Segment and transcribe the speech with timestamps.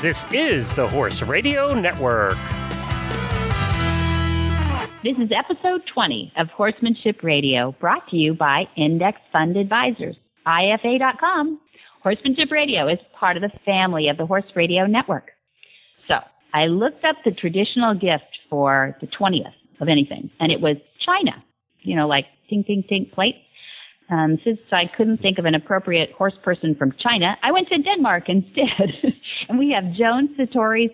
[0.00, 2.38] This is the Horse Radio Network.
[5.02, 10.14] This is episode 20 of Horsemanship Radio, brought to you by Index Fund Advisors,
[10.46, 11.58] IFA.com.
[12.00, 15.32] Horsemanship Radio is part of the family of the Horse Radio Network.
[16.08, 16.18] So
[16.54, 21.42] I looked up the traditional gift for the 20th of anything, and it was China.
[21.80, 23.38] You know, like ting, ting, ting plates.
[24.10, 27.78] Um, since I couldn't think of an appropriate horse person from China, I went to
[27.78, 28.94] Denmark instead.
[29.48, 30.88] and we have Joan Satori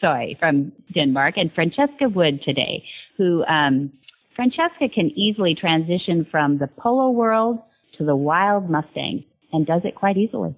[0.00, 2.84] Soy from Denmark and Francesca Wood today,
[3.16, 3.92] who um,
[4.34, 7.58] Francesca can easily transition from the polo world
[7.98, 10.54] to the wild Mustang and does it quite easily.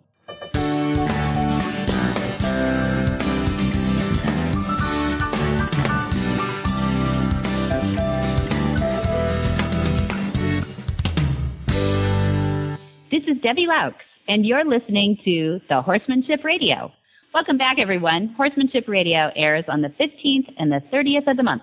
[13.20, 16.90] This is Debbie Loucks, and you're listening to the Horsemanship Radio.
[17.34, 18.34] Welcome back, everyone.
[18.34, 21.62] Horsemanship Radio airs on the 15th and the 30th of the month.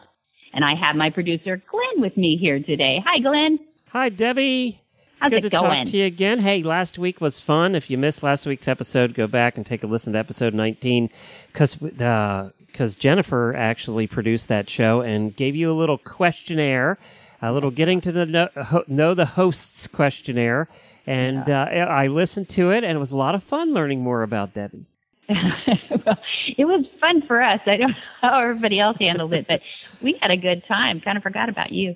[0.53, 3.02] And I have my producer, Glenn, with me here today.
[3.08, 3.58] Hi, Glenn.
[3.89, 4.80] Hi, Debbie.
[4.94, 5.86] It's How's good it to going?
[5.86, 6.38] talk to you again.
[6.38, 7.73] Hey, last week was fun.
[7.73, 11.09] If you missed last week's episode, go back and take a listen to episode 19
[11.52, 16.99] because because uh, Jennifer actually produced that show and gave you a little questionnaire,
[17.41, 20.67] a little getting to the know, ho- know the hosts questionnaire,
[21.05, 24.23] and uh, I listened to it and it was a lot of fun learning more
[24.23, 24.85] about Debbie.
[25.30, 26.17] well,
[26.58, 27.59] it was fun for us.
[27.65, 29.61] I don't know how everybody else handled it, but
[30.02, 31.02] we had a good time.
[31.02, 31.95] Kind of forgot about you.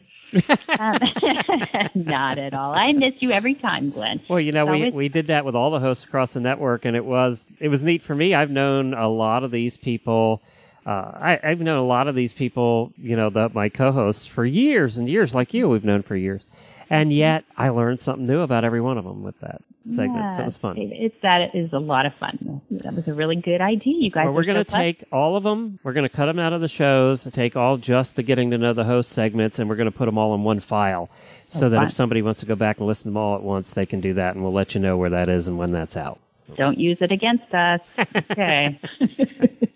[0.79, 0.97] um,
[1.95, 2.73] not at all.
[2.73, 4.21] I miss you every time, Glenn.
[4.29, 6.95] Well, you know, we, we did that with all the hosts across the network, and
[6.95, 8.33] it was it was neat for me.
[8.33, 10.41] I've known a lot of these people.
[10.85, 14.45] Uh, I, I've known a lot of these people, you know, the, my co-hosts for
[14.45, 16.47] years and years, like you, we've known for years,
[16.89, 20.31] and yet I learned something new about every one of them with that segment.
[20.33, 20.75] so it was fun.
[20.77, 22.61] It's that it is a lot of fun.
[22.71, 23.93] That was a really good idea.
[23.95, 24.25] You guys.
[24.25, 24.83] Well, we're going to clever.
[24.83, 25.77] take all of them.
[25.83, 27.23] We're going to cut them out of the shows.
[27.31, 30.05] Take all just the getting to know the host segments, and we're going to put
[30.07, 31.09] them all in one file,
[31.47, 31.85] so that fun.
[31.85, 34.01] if somebody wants to go back and listen to them all at once, they can
[34.01, 36.19] do that, and we'll let you know where that is and when that's out.
[36.33, 37.81] So- Don't use it against us.
[38.31, 38.79] Okay.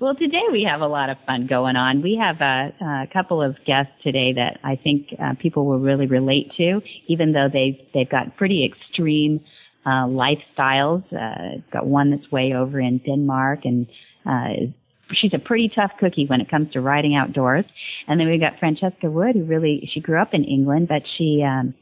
[0.00, 2.02] well, today we have a lot of fun going on.
[2.02, 6.06] We have a, a couple of guests today that I think uh, people will really
[6.06, 9.40] relate to, even though they've they've got pretty extreme
[9.84, 11.04] uh, lifestyles.
[11.12, 13.86] Uh, got one that's way over in Denmark, and
[14.24, 14.72] uh,
[15.12, 17.64] she's a pretty tough cookie when it comes to riding outdoors.
[18.08, 21.42] And then we've got Francesca Wood, who really she grew up in England, but she
[21.46, 21.74] um,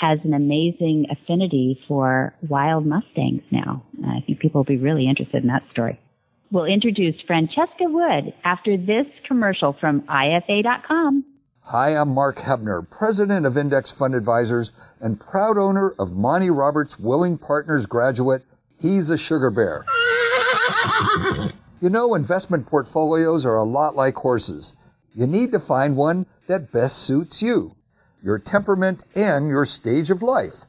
[0.00, 3.84] has an amazing affinity for wild Mustangs now.
[4.06, 6.00] I think people will be really interested in that story.
[6.52, 11.24] We'll introduce Francesca Wood after this commercial from IFA.com.
[11.60, 14.70] Hi, I'm Mark Hebner, President of Index Fund Advisors
[15.00, 18.42] and proud owner of Monty Roberts Willing Partners graduate.
[18.78, 19.86] He's a sugar bear.
[21.80, 24.74] you know, investment portfolios are a lot like horses.
[25.14, 27.76] You need to find one that best suits you,
[28.22, 30.66] your temperament, and your stage of life.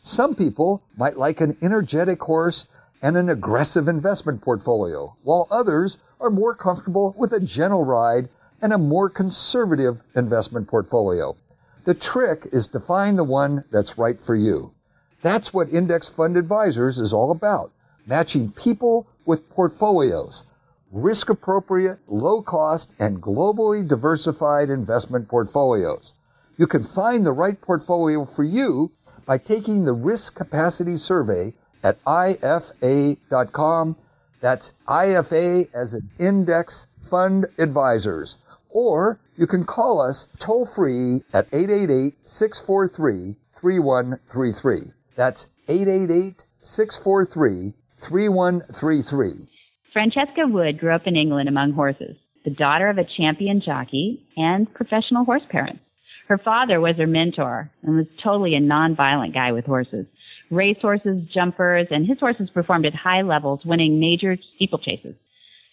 [0.00, 2.66] Some people might like an energetic horse
[3.04, 8.30] and an aggressive investment portfolio, while others are more comfortable with a gentle ride
[8.62, 11.36] and a more conservative investment portfolio.
[11.84, 14.72] The trick is to find the one that's right for you.
[15.20, 17.72] That's what Index Fund Advisors is all about,
[18.06, 20.46] matching people with portfolios,
[20.90, 26.14] risk appropriate, low cost, and globally diversified investment portfolios.
[26.56, 28.92] You can find the right portfolio for you
[29.26, 31.52] by taking the risk capacity survey
[31.84, 33.96] at ifa.com.
[34.40, 38.38] That's IFA as an index fund advisors.
[38.70, 44.92] Or you can call us toll free at 888 643 3133.
[45.16, 49.48] That's 888 643 3133.
[49.92, 54.72] Francesca Wood grew up in England among horses, the daughter of a champion jockey and
[54.74, 55.80] professional horse parents.
[56.26, 60.06] Her father was her mentor and was totally a non-violent guy with horses.
[60.50, 65.14] Race horses, jumpers, and his horses performed at high levels, winning major steeplechases.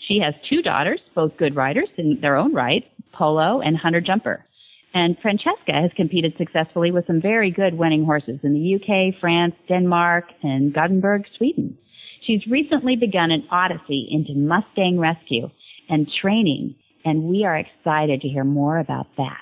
[0.07, 2.83] She has two daughters, both good riders in their own right,
[3.13, 4.45] Polo and Hunter Jumper.
[4.93, 9.55] And Francesca has competed successfully with some very good winning horses in the UK, France,
[9.67, 11.77] Denmark, and Gothenburg, Sweden.
[12.25, 15.49] She's recently begun an odyssey into Mustang rescue
[15.89, 16.75] and training,
[17.05, 19.37] and we are excited to hear more about that.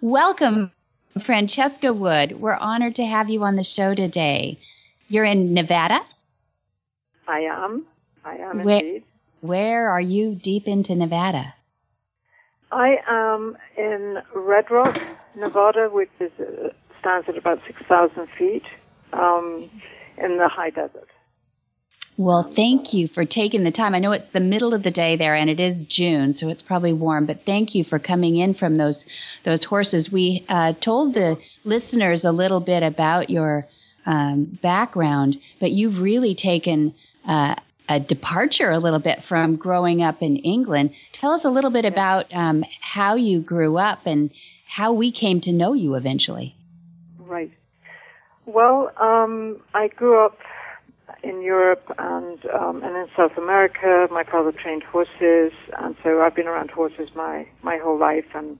[0.00, 0.72] Welcome,
[1.20, 2.40] Francesca Wood.
[2.40, 4.58] We're honored to have you on the show today.
[5.08, 6.00] You're in Nevada?
[7.28, 7.86] I am.
[8.24, 9.02] I am Where- indeed.
[9.40, 11.54] Where are you deep into Nevada?
[12.72, 14.98] I am in Red Rock,
[15.36, 18.64] Nevada, which is uh, stands at about six thousand feet
[19.12, 19.62] um,
[20.16, 21.08] in the high desert.
[22.16, 23.92] Well, thank you for taking the time.
[23.92, 26.62] I know it's the middle of the day there and it is June, so it's
[26.62, 29.04] probably warm, but thank you for coming in from those
[29.42, 30.12] those horses.
[30.12, 33.66] We uh, told the listeners a little bit about your
[34.06, 36.94] um, background, but you've really taken
[37.26, 37.56] uh,
[37.88, 40.94] a departure a little bit from growing up in England.
[41.10, 44.30] Tell us a little bit about um, how you grew up and
[44.66, 46.54] how we came to know you eventually.
[47.18, 47.50] Right.
[48.46, 50.38] Well, um, I grew up
[51.24, 54.06] in Europe and um, and in South America.
[54.10, 58.58] My father trained horses, and so I've been around horses my my whole life, and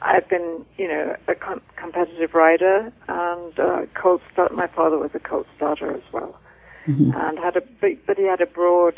[0.00, 4.54] I've been you know a com- competitive rider and uh, colt start.
[4.54, 6.40] My father was a colt starter as well,
[6.86, 7.12] mm-hmm.
[7.14, 7.62] and had a
[8.06, 8.94] but he had a broad,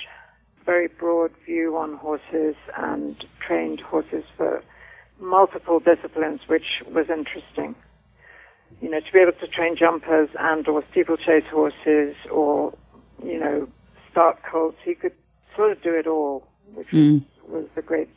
[0.65, 4.63] very broad view on horses and trained horses for
[5.19, 7.75] multiple disciplines, which was interesting.
[8.81, 12.73] You know, to be able to train jumpers and or steeplechase horses or
[13.25, 13.69] you know,
[14.11, 14.79] start colts.
[14.85, 15.15] He could
[15.57, 17.23] sort of do it all, which mm.
[17.47, 18.09] was, was a great,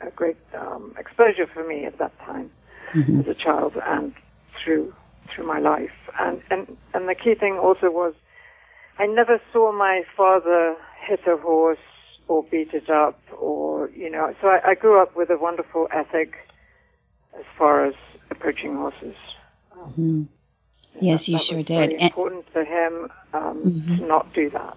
[0.00, 2.50] a great um, exposure for me at that time
[2.92, 3.20] mm-hmm.
[3.20, 4.14] as a child and
[4.52, 4.92] through
[5.28, 6.10] through my life.
[6.20, 8.14] And and and the key thing also was,
[8.98, 11.78] I never saw my father hit a horse
[12.28, 14.34] or beat it up or you know.
[14.40, 16.36] So I, I grew up with a wonderful ethic
[17.38, 17.94] as far as
[18.30, 19.16] approaching horses.
[19.76, 20.24] mm-hmm.
[21.02, 21.94] Yes, you sure did.
[21.94, 23.96] important for him um, mm-hmm.
[23.96, 24.76] to not do that.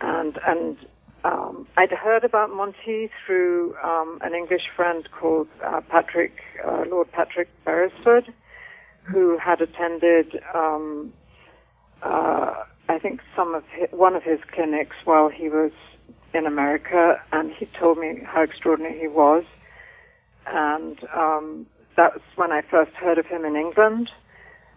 [0.00, 0.76] And and
[1.24, 7.10] um, I'd heard about Monty through um, an English friend called uh, Patrick uh, Lord
[7.12, 8.32] Patrick Beresford,
[9.04, 10.40] who had attended.
[10.54, 11.12] Um,
[12.02, 15.72] uh, I think some of his, one of his clinics while he was
[16.34, 19.44] in America, and he told me how extraordinary he was.
[20.46, 21.66] And um,
[21.96, 24.10] that was when I first heard of him in England.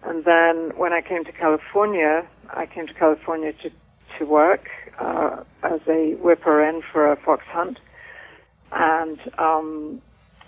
[0.04, 3.72] And then when I came to California, I came to California to,
[4.18, 7.80] to work uh, as a whipper in for a fox hunt.
[8.72, 10.02] And um,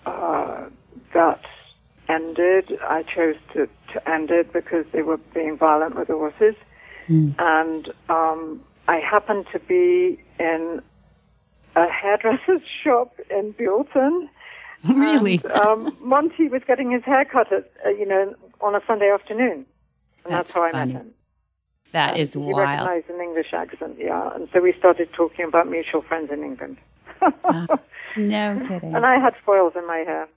[0.06, 0.70] uh,
[1.14, 1.46] that
[2.08, 2.78] ended.
[2.84, 6.56] I chose to, to end it because they were being violent with the horses.
[7.08, 7.36] Mm.
[7.40, 10.82] And um, I happened to be in
[11.76, 14.30] a hairdresser's shop in Buellton.
[14.88, 15.40] Really?
[15.44, 19.12] And, um, Monty was getting his hair cut at, uh, you know, on a Sunday
[19.12, 19.66] afternoon.
[20.24, 21.14] And that's, that's how I met him.
[21.92, 22.56] That is he wild.
[22.56, 24.34] He recognized an English accent, yeah.
[24.34, 26.78] And so we started talking about mutual friends in England.
[27.22, 27.78] uh,
[28.18, 28.96] no kidding.
[28.96, 30.28] And I had foils in my hair.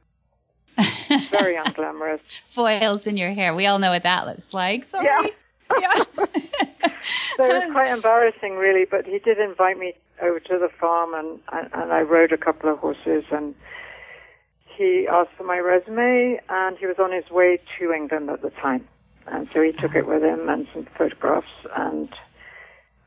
[1.31, 2.21] Very unglamorous.
[2.45, 3.55] Foils in your hair.
[3.55, 4.85] We all know what that looks like.
[4.85, 5.07] Sorry.
[5.07, 5.29] Yeah.
[5.81, 5.95] yeah.
[7.37, 8.85] so it was quite embarrassing, really.
[8.85, 12.71] But he did invite me over to the farm, and and I rode a couple
[12.71, 13.55] of horses, and
[14.77, 18.51] he asked for my resume, and he was on his way to England at the
[18.51, 18.85] time.
[19.27, 21.67] And so he took it with him and some photographs.
[21.77, 22.09] And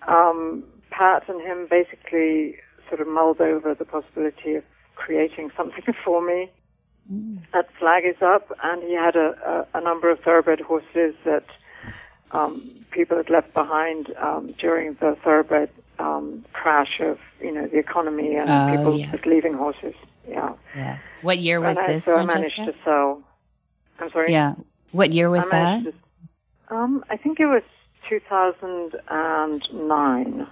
[0.07, 4.63] um, Pat and him basically sort of mulled over the possibility of
[4.95, 6.49] creating something for me.
[7.11, 7.39] Mm.
[7.53, 11.45] That flag is up, and he had a, a, a number of thoroughbred horses that
[12.31, 12.61] um,
[12.91, 18.35] people had left behind um, during the thoroughbred um, crash of you know the economy
[18.35, 19.25] and oh, people yes.
[19.25, 19.95] leaving horses.
[20.27, 20.53] Yeah.
[20.75, 21.15] Yes.
[21.21, 22.05] What year was this?
[22.05, 22.37] So Francesca?
[22.37, 23.21] I managed to sell.
[23.99, 24.31] I'm sorry.
[24.31, 24.55] Yeah.
[24.91, 25.83] What year was that?
[25.83, 25.93] To,
[26.69, 27.63] um, I think it was
[28.09, 30.47] 2009.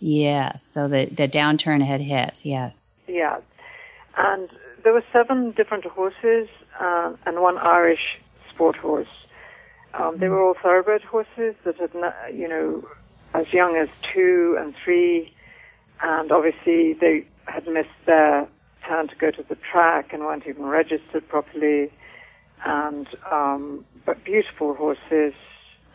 [0.00, 0.62] Yes.
[0.62, 2.44] So the the downturn had hit.
[2.44, 2.92] Yes.
[3.06, 3.38] Yeah.
[4.16, 4.48] And
[4.82, 6.48] there were seven different horses
[6.78, 9.08] uh, and one Irish sport horse.
[9.94, 11.92] Um, they were all thoroughbred horses that had,
[12.32, 12.84] you know,
[13.34, 15.32] as young as two and three,
[16.02, 18.46] and obviously they had missed their
[18.86, 21.90] turn to go to the track and weren't even registered properly,
[22.64, 25.34] and um, but beautiful horses.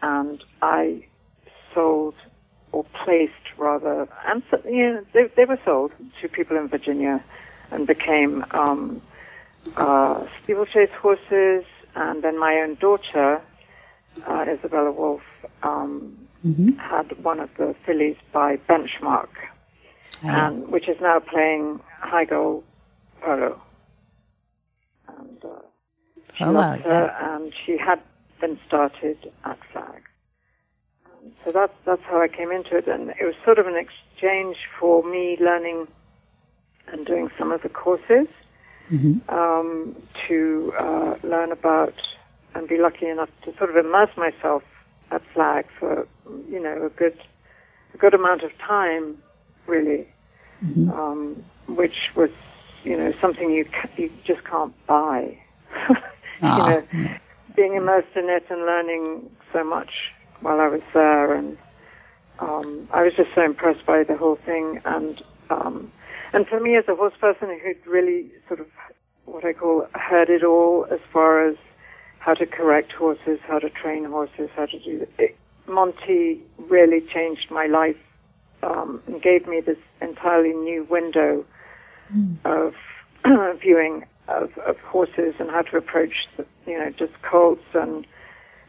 [0.01, 1.05] And I
[1.73, 2.15] sold
[2.71, 7.23] or placed rather, and you know, they, they were sold to people in Virginia,
[7.71, 9.01] and became um,
[9.77, 11.65] uh, steeplechase horses.
[11.95, 13.41] And then my own daughter,
[14.25, 15.23] uh, Isabella Wolf,
[15.61, 16.71] um, mm-hmm.
[16.77, 19.47] had one of the fillies by Benchmark, oh,
[20.23, 20.71] yes.
[20.71, 22.63] which is now playing Highgoal
[23.21, 23.61] polo.
[25.07, 25.49] And uh,
[26.33, 27.15] she loved her, yes.
[27.19, 27.99] and she had
[28.39, 30.03] been started at Flag.
[31.21, 33.75] And so that's that's how I came into it, and it was sort of an
[33.75, 35.87] exchange for me learning
[36.87, 38.27] and doing some of the courses
[38.89, 39.17] mm-hmm.
[39.33, 39.95] um,
[40.27, 41.95] to uh, learn about
[42.53, 44.63] and be lucky enough to sort of immerse myself
[45.11, 46.07] at Flag for
[46.49, 47.17] you know a good
[47.93, 49.17] a good amount of time,
[49.67, 50.07] really,
[50.63, 50.89] mm-hmm.
[50.91, 51.35] um,
[51.67, 52.31] which was
[52.83, 53.65] you know, something you
[53.97, 55.37] you just can't buy.
[56.41, 56.83] you ah, know,
[57.55, 59.91] being immersed in it and learning so much
[60.41, 61.57] while I was there, and
[62.39, 65.91] um, I was just so impressed by the whole thing, and um,
[66.33, 68.67] and for me as a horse person who'd really sort of
[69.25, 71.55] what I call heard it all as far as
[72.19, 75.37] how to correct horses, how to train horses, how to do it.
[75.67, 77.95] Monty really changed my life
[78.63, 81.45] um, and gave me this entirely new window
[82.15, 82.35] mm.
[82.45, 82.75] of
[83.59, 88.05] viewing of, of, horses and how to approach, the, you know, just colts and,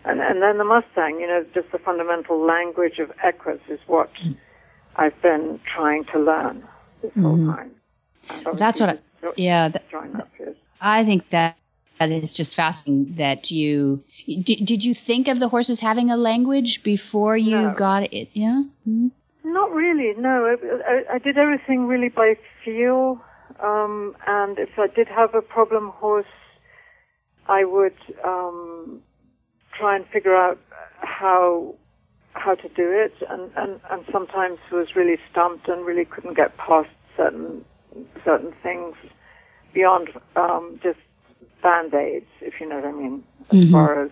[0.05, 1.21] and and then the Mustang.
[1.21, 4.37] You know, just the fundamental language of equus is what mm.
[4.97, 6.63] I've been trying to learn
[7.01, 7.23] this mm.
[7.23, 7.51] whole mm-hmm.
[7.51, 8.57] time.
[8.57, 8.99] That's what I,
[9.37, 9.69] yeah.
[9.69, 9.85] That,
[10.81, 11.57] I think that
[11.99, 16.17] that is just fascinating that you did, did you think of the horses having a
[16.17, 17.75] language before you no.
[17.75, 19.09] got it yeah mm-hmm.
[19.45, 23.23] not really no I, I, I, did everything really by feel
[23.62, 26.26] um, and if i did have a problem horse
[27.49, 29.02] i would um,
[29.73, 30.59] try and figure out
[31.00, 31.75] how
[32.35, 36.57] how to do it and, and, and sometimes was really stumped and really couldn't get
[36.57, 37.64] past certain
[38.25, 38.97] certain things
[39.73, 40.99] beyond um, just
[41.62, 43.73] band-aids, if you know what I mean, as mm-hmm.
[43.73, 44.11] far as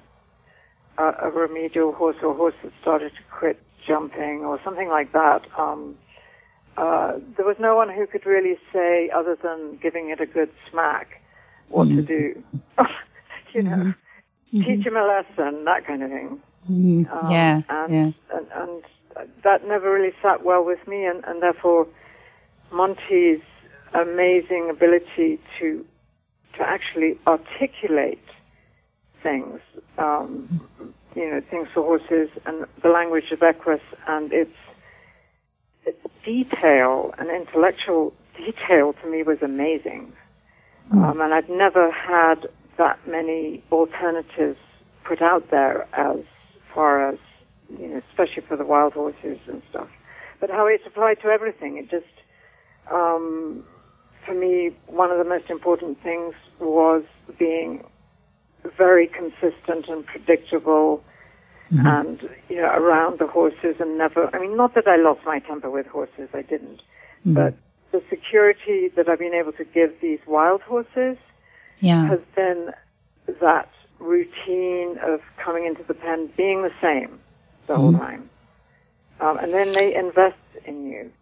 [0.99, 5.43] a, a, remedial horse or horse that started to quit jumping or something like that.
[5.59, 5.97] Um,
[6.77, 10.51] uh, there was no one who could really say, other than giving it a good
[10.71, 11.21] smack,
[11.69, 11.97] what mm-hmm.
[11.97, 12.43] to do.
[13.55, 13.95] you know,
[14.53, 14.63] mm-hmm.
[14.63, 16.41] teach him a lesson, that kind of thing.
[16.71, 17.13] Mm-hmm.
[17.13, 18.11] Um, yeah, and, yeah.
[18.37, 18.85] And, and,
[19.43, 21.87] that never really sat well with me, and, and therefore
[22.73, 23.43] Monty's
[23.93, 25.85] amazing ability to
[26.55, 28.23] to actually articulate
[29.23, 29.61] things,
[29.99, 30.49] um,
[31.15, 34.70] you know, things for horses and the language of Equus and its, its
[36.25, 40.13] detail and intellectual detail to me was amazing.
[40.91, 41.05] Mm.
[41.05, 42.47] Um, and I'd never had
[42.77, 44.59] that many alternatives
[45.05, 46.21] put out there as
[46.75, 47.19] far as,
[47.79, 49.91] you know, especially for the wild horses and stuff.
[50.41, 52.07] But how it's applied to everything, it just,
[52.91, 53.63] um,
[54.25, 57.05] for me, one of the most important things was
[57.39, 57.85] being
[58.65, 61.03] very consistent and predictable
[61.73, 61.87] mm-hmm.
[61.87, 65.39] and, you know, around the horses and never, I mean, not that I lost my
[65.39, 67.35] temper with horses, I didn't, mm-hmm.
[67.35, 67.55] but
[67.93, 71.17] the security that I've been able to give these wild horses
[71.81, 72.07] yeah.
[72.07, 72.73] has been
[73.41, 77.19] that routine of coming into the pen being the same
[77.67, 77.83] the mm-hmm.
[77.83, 78.29] whole time.
[79.21, 81.13] Um, and then they invest in you.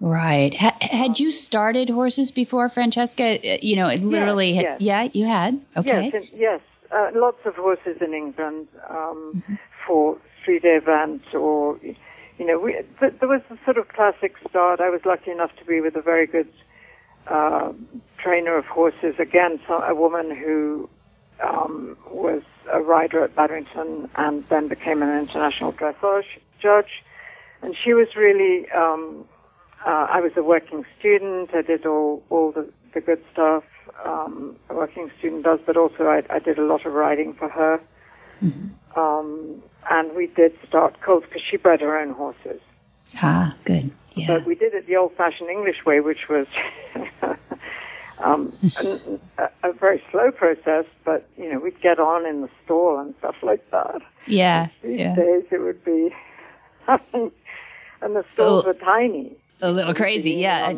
[0.00, 0.54] Right.
[0.54, 3.40] had you started horses before, Francesca?
[3.40, 5.10] Uh, you know, it literally yes, had, yes.
[5.14, 5.60] yeah, you had.
[5.76, 6.10] Okay.
[6.12, 6.60] Yes, yes.
[6.90, 9.42] Uh, lots of horses in England um,
[9.86, 14.80] for three-day events, or you know, we, th- there was a sort of classic start.
[14.80, 16.48] I was lucky enough to be with a very good
[17.26, 17.72] uh,
[18.16, 19.16] trainer of horses.
[19.18, 20.88] Again, so a woman who
[21.46, 22.42] um, was
[22.72, 27.02] a rider at Badminton and then became an international dressage judge,
[27.62, 28.70] and she was really.
[28.70, 29.26] Um,
[29.86, 31.50] uh, I was a working student.
[31.54, 33.62] I did all, all the, the good stuff
[34.04, 37.48] um, a working student does, but also I, I did a lot of writing for
[37.48, 37.80] her.
[38.42, 38.98] Mm-hmm.
[38.98, 42.60] Um, and we did start colts because she bred her own horses.
[43.22, 43.90] Ah, good.
[44.14, 44.26] Yeah.
[44.26, 46.46] But we did it the old-fashioned English way, which was
[48.18, 48.52] um,
[49.38, 50.84] a, a, very slow process.
[51.04, 54.02] But you know, we'd get on in the stall and stuff like that.
[54.26, 54.68] Yeah.
[54.82, 55.14] these yeah.
[55.14, 56.14] days, it would be,
[56.88, 57.32] and
[58.02, 58.68] the stalls oh.
[58.68, 60.72] were tiny a little crazy, yeah.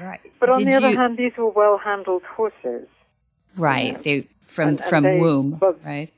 [0.00, 0.20] Right.
[0.40, 0.96] But on Did the other you...
[0.96, 2.88] hand, these were well-handled horses.
[3.56, 3.86] Right.
[3.86, 4.00] You know?
[4.02, 5.60] They from and, from and they, womb.
[5.84, 6.12] right.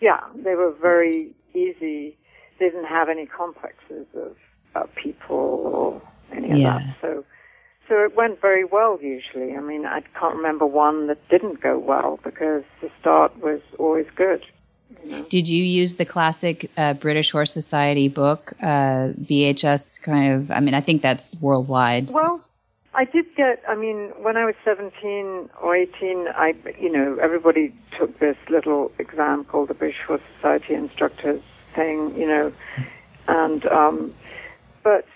[0.00, 2.16] Yeah, they were very easy.
[2.58, 4.36] They didn't have any complexes of,
[4.74, 6.02] of people or
[6.36, 6.78] any of yeah.
[6.78, 6.96] that.
[7.00, 7.24] So,
[7.88, 9.56] so it went very well usually.
[9.56, 14.06] I mean, I can't remember one that didn't go well because the start was always
[14.14, 14.44] good.
[15.30, 20.50] Did you use the classic uh, British Horse Society book, uh, BHS kind of?
[20.50, 22.10] I mean, I think that's worldwide.
[22.10, 22.42] Well,
[22.98, 27.72] I did get, I mean, when I was 17 or 18, I, you know, everybody
[27.96, 31.40] took this little exam called the British Horse Society Instructors
[31.74, 32.52] thing, you know,
[33.28, 34.12] and, um,
[34.82, 35.06] but,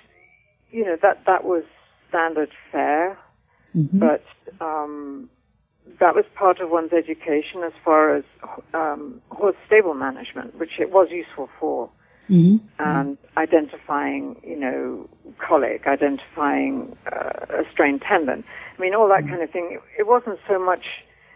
[0.71, 1.65] you know, that, that was
[2.09, 3.19] standard fare,
[3.75, 3.99] mm-hmm.
[3.99, 4.25] but,
[4.61, 5.29] um,
[5.99, 8.23] that was part of one's education as far as
[8.75, 11.91] um, horse stable management, which it was useful for.
[12.31, 12.57] Mm-hmm.
[12.79, 18.45] And identifying, you know, colic, identifying uh, a strained tendon.
[18.77, 19.31] I mean, all that mm-hmm.
[19.31, 19.79] kind of thing.
[19.99, 20.85] It wasn't so much.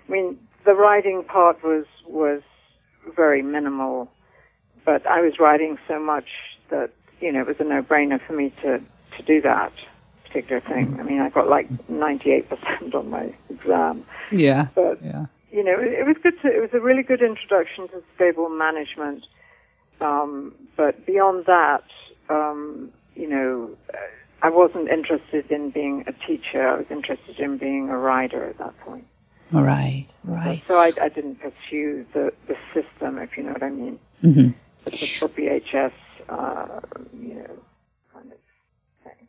[0.08, 2.42] I mean, the riding part was was
[3.14, 4.10] very minimal,
[4.84, 6.28] but I was riding so much
[6.70, 6.90] that
[7.20, 8.80] you know it was a no-brainer for me to
[9.16, 9.72] to do that
[10.26, 11.00] particular thing.
[11.00, 14.04] I mean, I got like 98% on my exam.
[14.30, 14.68] Yeah.
[14.74, 15.26] But, yeah.
[15.50, 18.48] you know, it, it was good to, it was a really good introduction to stable
[18.48, 19.24] management.
[20.00, 21.84] Um, but beyond that,
[22.28, 23.70] um, you know,
[24.42, 26.66] I wasn't interested in being a teacher.
[26.66, 29.06] I was interested in being a writer at that point.
[29.52, 30.62] Right, right.
[30.66, 33.98] So I, I didn't pursue the, the system, if you know what I mean.
[34.22, 34.50] Mm-hmm.
[34.84, 35.92] The BHS,
[36.28, 36.80] uh,
[37.16, 37.58] you know,
[38.12, 38.38] kind of
[39.04, 39.28] thing.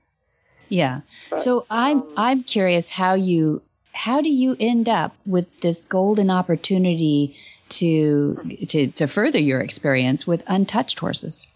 [0.69, 1.01] Yeah.
[1.29, 3.61] But, so I'm um, I'm curious how you
[3.93, 7.35] how do you end up with this golden opportunity
[7.69, 8.35] to
[8.67, 11.47] to to further your experience with untouched horses?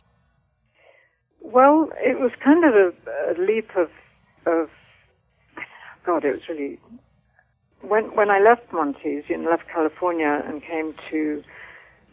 [1.41, 2.93] Well, it was kind of a,
[3.31, 3.91] a leap of,
[4.45, 4.69] of,
[6.05, 6.79] God, it was really,
[7.81, 11.43] when, when I left Monty's, you know, left California and came to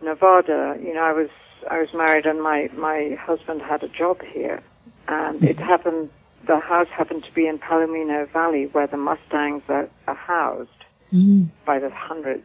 [0.02, 1.30] Nevada, you know, I was,
[1.70, 4.60] I was married and my, my husband had a job here.
[5.06, 6.10] And it happened,
[6.44, 10.70] the house happened to be in Palomino Valley where the Mustangs are, are housed
[11.12, 11.48] Mm.
[11.64, 12.44] by the hundreds.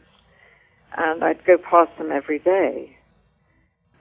[0.98, 2.96] And I'd go past them every day.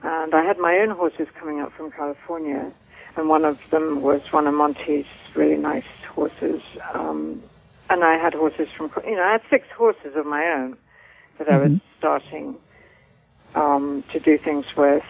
[0.03, 2.73] And I had my own horses coming up from California,
[3.17, 5.07] and one of them was one of Monty's
[5.37, 5.85] really nice
[6.15, 6.61] horses.
[6.93, 7.43] Um,
[7.89, 10.77] and I had horses from, you know, I had six horses of my own
[11.39, 12.57] that I was starting
[13.55, 15.05] um, to do things with.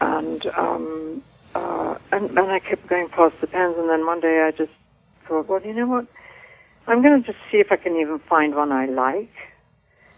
[0.00, 1.22] And, um,
[1.54, 4.72] uh, and, and I kept going past the pens, and then one day I just
[5.28, 6.06] thought, well, you know what?
[6.88, 9.30] I'm going to just see if I can even find one I like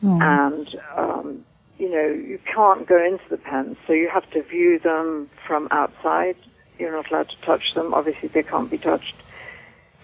[0.03, 0.19] Oh.
[0.21, 1.45] and um,
[1.79, 5.69] you know you can't go into the pens, so you have to view them from
[5.71, 6.37] outside.
[6.79, 7.95] You're not allowed to touch them.
[7.95, 9.15] Obviously, they can't be touched.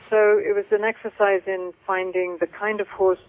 [0.09, 3.21] So it was an exercise in finding the kind of horse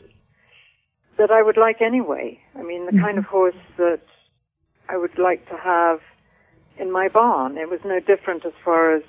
[1.18, 2.40] that I would like anyway.
[2.58, 4.02] I mean, the kind of horse that
[4.90, 6.02] I would like to have
[6.78, 7.58] in my barn.
[7.58, 9.04] It was no different as far as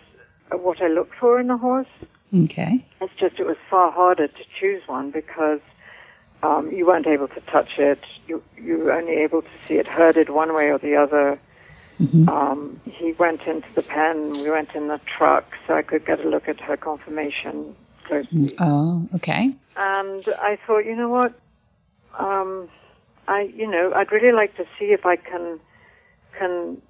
[0.51, 1.89] what I looked for in a horse.
[2.35, 2.85] Okay.
[3.01, 5.61] It's just it was far harder to choose one because
[6.43, 8.05] um, you weren't able to touch it.
[8.27, 11.39] You you were only able to see it herded one way or the other.
[12.29, 14.33] Um, he went into the pen.
[14.43, 17.75] We went in the truck, so I could get a look at her conformation
[18.05, 18.55] closely.
[18.59, 19.53] Oh, okay.
[19.77, 21.33] And I thought, you know what?
[22.19, 22.69] Um,
[23.29, 25.61] I you know I'd really like to see if I can
[26.33, 26.83] can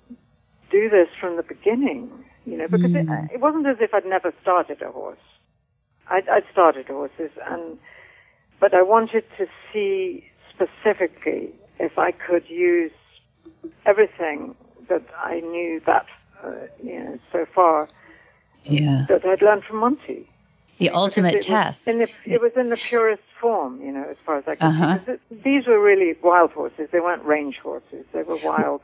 [0.70, 2.10] do this from the beginning.
[2.44, 5.18] You know, because it, it wasn't as if I'd never started a horse.
[6.10, 7.78] I'd, I'd started horses, and
[8.62, 11.50] but I wanted to see specifically
[11.86, 12.92] if I could use
[13.84, 14.38] everything
[14.88, 16.06] that I knew that
[16.44, 16.52] uh,
[16.88, 17.88] you know so far
[18.64, 19.00] Yeah.
[19.10, 20.20] that I'd learned from Monty.
[20.78, 21.80] The ultimate It test.
[21.90, 24.64] In the, it was in the purest form, you know, as far as I could
[24.70, 24.98] Uh-huh.
[25.48, 26.86] These were really wild horses.
[26.92, 28.04] They weren't range horses.
[28.14, 28.80] They were wild.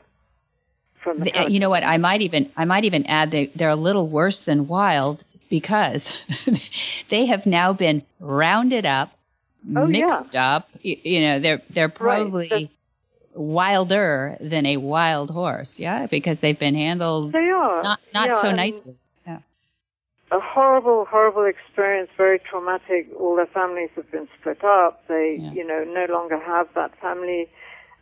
[1.03, 1.83] From the The- uh, you know what?
[1.95, 5.17] I might even I might even add they they're a little worse than wild
[5.57, 6.03] because
[7.13, 9.09] they have now been rounded up,
[9.75, 10.05] Oh, yeah.
[10.07, 10.69] mixed up.
[10.81, 12.69] You, you know, they're they're probably The-
[13.35, 15.79] wilder than a wild horse.
[15.79, 18.95] Yeah, because they've been handled They are not not Yeah, so nicely.
[19.27, 19.39] Yeah.
[20.31, 22.09] A horrible, horrible experience.
[22.17, 23.07] Very traumatic.
[23.19, 25.07] All their families have been split up.
[25.07, 25.51] They, Yeah.
[25.51, 27.47] you know, no longer have that family.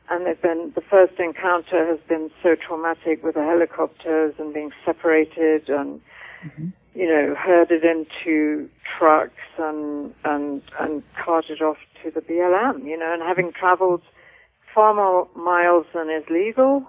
[0.09, 4.71] And they've been, the first encounter has been so traumatic with the helicopters and being
[4.85, 5.99] separated and,
[6.45, 6.67] mm-hmm.
[6.97, 13.13] You know, herded into trucks and, and, and carted off to the BLM, you know,
[13.13, 14.01] and having traveled
[14.73, 16.87] far more miles than is legal,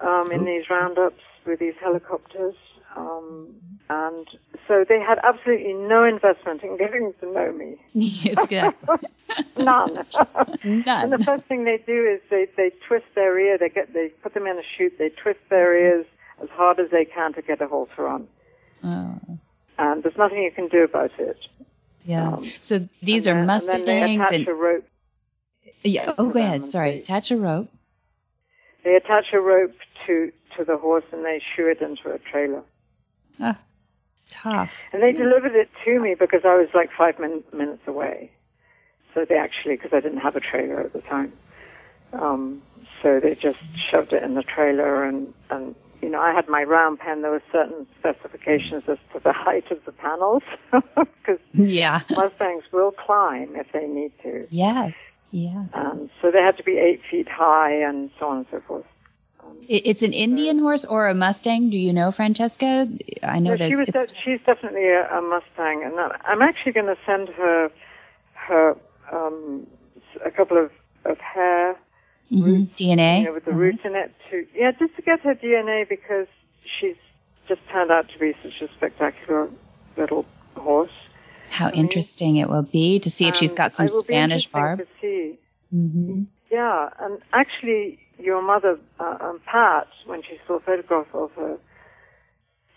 [0.00, 2.54] um, in these roundups with these helicopters.
[2.96, 3.48] Um,
[3.90, 4.28] and
[4.68, 7.78] so they had absolutely no investment in getting to know me.
[7.94, 8.72] it's good.
[9.58, 10.06] None.
[10.64, 10.86] None.
[10.86, 13.58] And the first thing they do is they, they twist their ear.
[13.58, 14.98] They get they put them in a chute.
[14.98, 16.06] They twist their ears
[16.40, 18.28] as hard as they can to get a halter on.
[18.84, 19.18] Oh,
[19.78, 21.38] And there's nothing you can do about it.
[22.04, 22.32] yeah.
[22.34, 24.84] Um, So these are then- and mustangs attach and a rope.
[25.82, 26.14] yeah.
[26.18, 26.64] Oh, go ahead.
[26.66, 26.92] Sorry.
[26.92, 27.68] they- Attach a rope.
[28.84, 29.74] They attach a rope
[30.06, 32.62] to to the horse and they shoo it into a trailer.
[33.40, 33.58] Ah,
[34.30, 34.84] tough.
[34.92, 38.30] And they delivered it to me because I was like five min- minutes away.
[39.12, 41.32] So they actually, because I didn't have a trailer at the time,
[42.14, 42.62] um,
[43.02, 46.62] so they just shoved it in the trailer and, and, you know, I had my
[46.62, 47.22] round pen.
[47.22, 52.00] There were certain specifications as to the height of the panels because Yeah.
[52.10, 54.46] Mustangs will climb if they need to.
[54.50, 55.12] Yes.
[55.32, 55.64] Yeah.
[55.74, 58.84] Um, so they had to be eight feet high and so on and so forth.
[59.68, 61.70] It- It's an Indian horse or a Mustang.
[61.70, 62.88] Do you know, Francesca?
[63.22, 63.70] I know No, there's.
[63.70, 67.28] she was de- she's definitely a, a Mustang, and I'm- I'm actually going to send
[67.30, 67.70] her
[68.34, 68.76] her
[69.12, 69.66] um,
[70.24, 70.70] a couple of
[71.04, 71.76] of hair,
[72.32, 73.18] Mhm, DNA.
[73.20, 73.60] you know, with the Uh-huh.
[73.60, 76.26] roots in it to yeah, just to get her DNA because
[76.64, 76.96] she's
[77.48, 79.48] just turned out to be such a spectacular
[79.96, 80.24] little
[80.56, 80.90] horse.
[81.50, 84.46] How interesting it will be to see if she's got some it will be Spanish
[84.46, 84.78] interesting barb.
[84.80, 85.38] To see.
[85.70, 91.32] hmm Yeah, and actually, your mother, uh, um, Pat, when she saw a photograph of
[91.34, 91.56] her,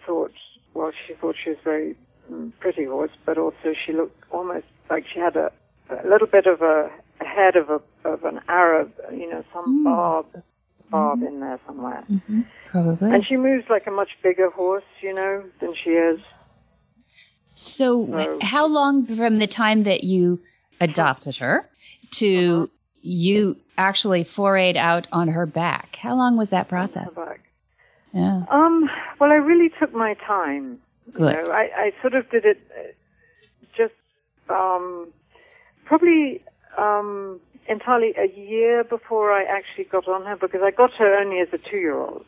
[0.05, 0.33] thought,
[0.73, 1.95] well, she thought she was very
[2.31, 5.51] mm, pretty horse, but also she looked almost like she had a,
[5.89, 6.89] a little bit of a
[7.25, 10.25] head of a of an Arab, you know, some barb
[10.89, 12.03] barb in there somewhere.
[12.67, 13.11] Probably.
[13.13, 16.19] And she moves like a much bigger horse, you know, than she is.
[17.53, 20.39] So, So- how long from the time that you
[20.79, 21.69] adopted her
[22.11, 22.67] to Uh-huh.
[23.01, 25.97] you actually forayed out on her back?
[25.97, 27.19] How long was that process?
[28.13, 30.79] Yeah, Um, well, I really took my time.
[31.13, 31.35] good.
[31.35, 32.81] You know, I, I sort of did it uh,
[33.75, 33.93] just
[34.49, 35.07] um,
[35.85, 36.41] probably
[36.79, 41.39] um, entirely a year before I actually got on her because I got her only
[41.39, 42.25] as a two-year-old.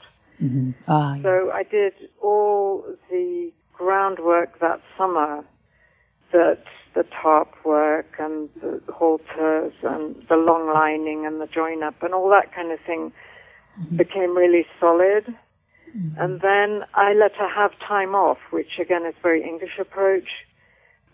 [0.87, 1.21] Ah, yeah.
[1.21, 5.43] So I did all the groundwork that summer,
[6.31, 12.01] that the tarp work and the halters and the long lining and the join up
[12.03, 13.11] and all that kind of thing
[13.95, 15.25] became really solid.
[16.17, 20.29] And then I let her have time off, which again is very English approach.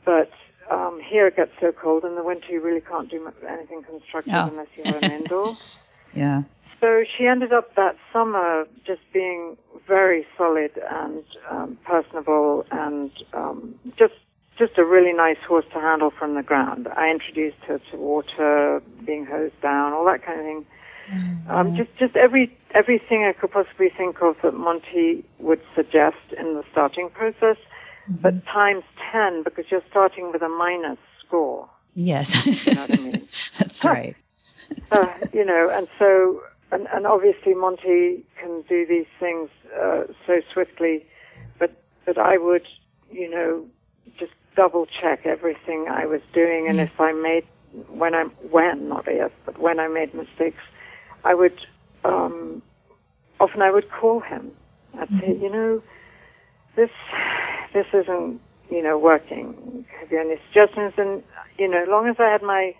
[0.05, 0.31] But
[0.69, 4.33] um, here it gets so cold in the winter you really can't do anything constructive
[4.33, 4.47] Oh.
[4.47, 5.57] unless you have an indoor.
[6.13, 6.43] yeah.
[6.79, 13.73] So she ended up that summer just being very solid and um, personable and um,
[13.97, 14.13] just
[14.57, 16.87] just a really nice horse to handle from the ground.
[16.87, 20.65] I introduced her to water, being hosed down, all that kind of thing.
[21.47, 26.53] Um, just just every everything I could possibly think of that Monty would suggest in
[26.55, 27.57] the starting process,
[28.09, 31.69] but times ten because you're starting with a minus score.
[31.93, 33.27] Yes, You know I mean?
[33.57, 34.15] that's right.
[34.91, 36.41] uh, you know, and so,
[36.71, 39.49] and, and obviously Monty can do these things
[39.81, 41.05] uh, so swiftly,
[41.59, 41.71] but
[42.05, 42.67] but I would,
[43.11, 43.65] you know,
[44.17, 47.45] just double check everything I was doing, and if I made
[47.89, 50.63] when I when not if but when I made mistakes,
[51.23, 51.65] I would
[52.03, 52.61] um,
[53.39, 54.51] often I would call him.
[54.99, 55.83] I'd say, you know,
[56.77, 56.91] this
[57.73, 59.85] this isn't you know working.
[59.99, 60.93] Have you any suggestions?
[60.97, 61.21] And
[61.59, 62.73] you know, as long as I had my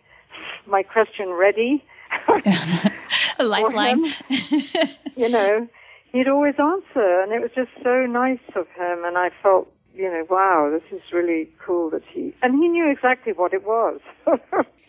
[0.65, 1.83] my question ready.
[3.39, 4.05] A lifeline.
[5.15, 5.67] you know,
[6.11, 9.03] he'd always answer, and it was just so nice of him.
[9.05, 12.89] And I felt, you know, wow, this is really cool that he and he knew
[12.89, 13.99] exactly what it was.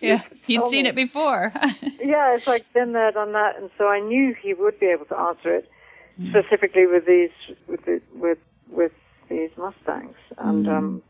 [0.00, 0.90] yeah, he'd seen me.
[0.90, 1.52] it before.
[2.00, 5.06] yeah, it's like been there, done that, and so I knew he would be able
[5.06, 5.70] to answer it
[6.16, 6.30] hmm.
[6.30, 7.30] specifically with these
[7.66, 8.38] with the, with
[8.70, 8.92] with
[9.28, 10.16] these Mustangs.
[10.38, 11.02] And um,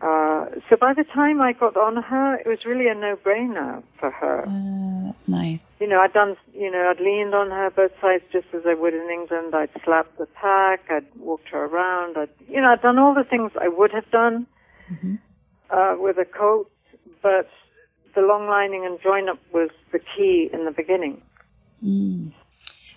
[0.00, 4.10] uh, so by the time I got on her, it was really a no-brainer for
[4.10, 4.44] her.
[4.46, 5.60] Uh, that's nice.
[5.80, 8.74] you know, I'd done, you know, I'd leaned on her both sides just as I
[8.74, 9.54] would in England.
[9.54, 10.84] I'd slapped the pack.
[10.90, 12.16] I'd walked her around.
[12.18, 14.46] I'd, you know, I'd done all the things I would have done
[15.70, 16.70] uh, with a coat,
[17.22, 17.48] but
[18.14, 21.20] the long lining and join up was the key in the beginning.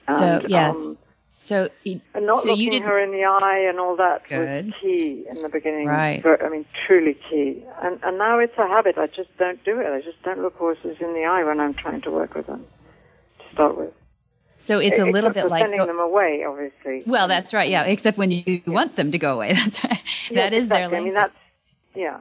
[0.08, 0.75] So And, yes.
[0.77, 4.65] um, so y- and not so looking her in the eye and all that Good.
[4.65, 5.86] was key in the beginning.
[5.88, 6.24] Right.
[6.24, 7.63] Ver- I mean, truly key.
[7.84, 8.98] And, and now it's a habit.
[8.98, 9.88] I just don't do it.
[9.88, 12.63] I just don't look horses in the eye when I'm trying to work with them
[13.39, 13.94] to start with.
[14.58, 15.62] so it's a little Except bit like.
[15.62, 17.04] sending them away, obviously.
[17.06, 17.70] well, that's right.
[17.70, 19.54] Yeah, except when you want them to go away.
[19.60, 20.02] That's right.
[20.34, 20.98] that is their exactly.
[20.98, 21.34] I mean, that's
[21.96, 22.20] yeah.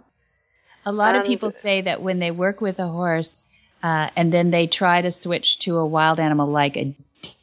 [0.86, 3.44] A lot of people say that when they work with a horse
[3.82, 6.94] uh, and then they try to switch to a wild animal like a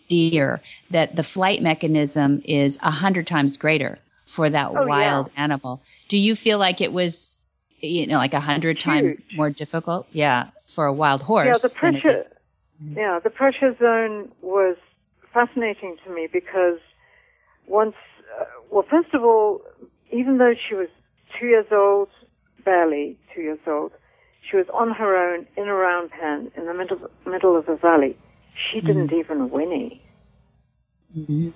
[0.08, 4.86] deer, that the flight mechanism is a hundred times greater for that Oh, yeah.
[4.86, 5.82] wild animal.
[6.08, 7.42] Do you feel like it was,
[7.80, 10.08] you know, like a hundred times more difficult?
[10.12, 11.46] Yeah, for a wild horse.
[11.48, 12.16] Yeah, the pressure.
[12.16, 12.30] is-
[12.96, 14.76] Yeah, the pressure zone was
[15.34, 16.80] fascinating to me because
[17.68, 17.96] once,
[18.40, 19.62] uh, well, first of all,
[20.12, 20.90] even though she was
[21.40, 22.10] two years old,
[22.64, 23.92] barely two years old,
[24.50, 27.76] she was on her own in a round pen in the middle middle of the
[27.76, 28.16] valley.
[28.56, 30.02] She didn't even whinny,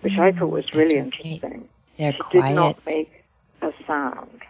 [0.01, 1.05] which I thought was really Mm-hmm.
[1.05, 1.69] Interesting.
[1.97, 3.23] They're She did not make
[3.61, 4.41] a sound,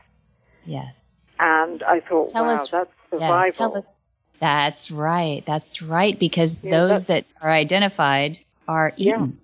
[0.65, 1.15] yes.
[1.39, 3.51] and I thought, Tell wow, us- that's Yeah, survival.
[3.51, 3.95] tell us.
[4.39, 5.43] That's right.
[5.45, 6.17] That's right.
[6.17, 9.15] Because Yeah, those that are identified are Yeah.
[9.15, 9.39] eaten.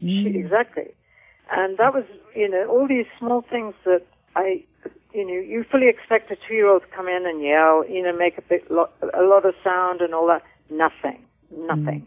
[0.00, 0.34] She- Mm.
[0.36, 0.88] Exactly.
[1.50, 4.02] And that was, you know, all these small things that
[4.36, 4.62] I,
[5.14, 8.36] you know, you fully expect a two-year-old to come in and yell, you know, make
[8.38, 10.42] a big lot, a lot of sound and all that.
[10.68, 11.24] Nothing.
[11.50, 12.06] Nothing.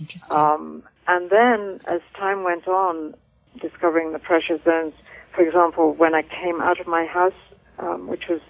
[0.00, 0.36] Interesting.
[0.36, 3.14] Um, and then as time went on,
[3.60, 4.94] discovering the pressure zones,
[5.30, 7.34] for example, when I came out of my house,
[7.78, 8.40] um, which was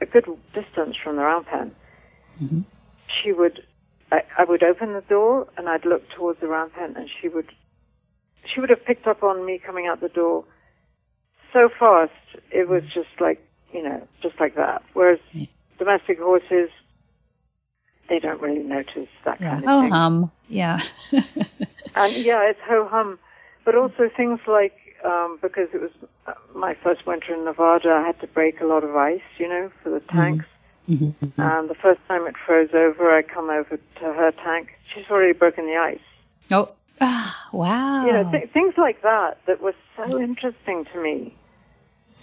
[0.00, 1.74] a good distance from the round pen,
[3.06, 3.64] she would,
[4.12, 7.28] I, I would open the door and I'd look towards the round pen and she
[7.28, 7.52] would,
[8.44, 10.44] she would have picked up on me coming out the door
[11.52, 12.12] so fast,
[12.50, 14.82] it was just like, you know, just like that.
[14.92, 15.18] Whereas
[15.78, 16.70] domestic horses,
[18.08, 19.50] they don't really notice that yeah.
[19.50, 19.90] kind of Oh, thing.
[19.90, 20.30] hum.
[20.48, 20.80] Yeah.
[21.94, 23.18] And yeah, it's ho hum,
[23.64, 25.90] but also things like um, because it was
[26.26, 29.48] uh, my first winter in Nevada, I had to break a lot of ice, you
[29.48, 30.44] know, for the tanks.
[30.88, 31.40] Mm-hmm.
[31.40, 34.78] And the first time it froze over, I come over to her tank.
[34.94, 35.98] She's already broken the ice.
[36.52, 38.06] Oh, ah, wow.
[38.06, 41.34] You know, th- things like that that were so interesting to me.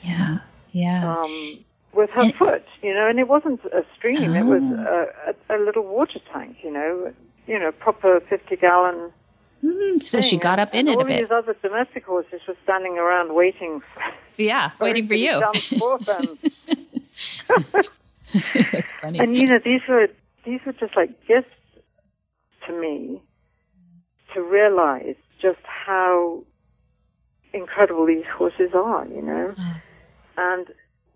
[0.03, 0.39] yeah,
[0.71, 1.15] yeah.
[1.17, 1.64] Um,
[1.95, 5.07] with her And- foot, you know, and it wasn't a stream; it was Oh.
[5.49, 7.11] a, a, a little water tank, you know,
[7.47, 9.11] you know, proper fifty-gallon.
[9.63, 11.13] Mhm, So she got up in and it a bit.
[11.13, 13.81] All these other domestic horses were standing around waiting,
[14.37, 15.41] Yeah, waiting for it to be you.
[18.71, 19.19] That's funny.
[19.19, 20.07] and you know, these were
[20.43, 21.49] these were just like gifts
[22.67, 23.21] to me
[24.33, 26.43] to realize just how
[27.53, 29.05] incredible these horses are.
[29.07, 29.81] You know, Mm.
[30.37, 30.67] and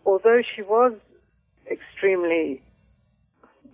[0.09, 0.93] although she was
[1.69, 2.61] extremely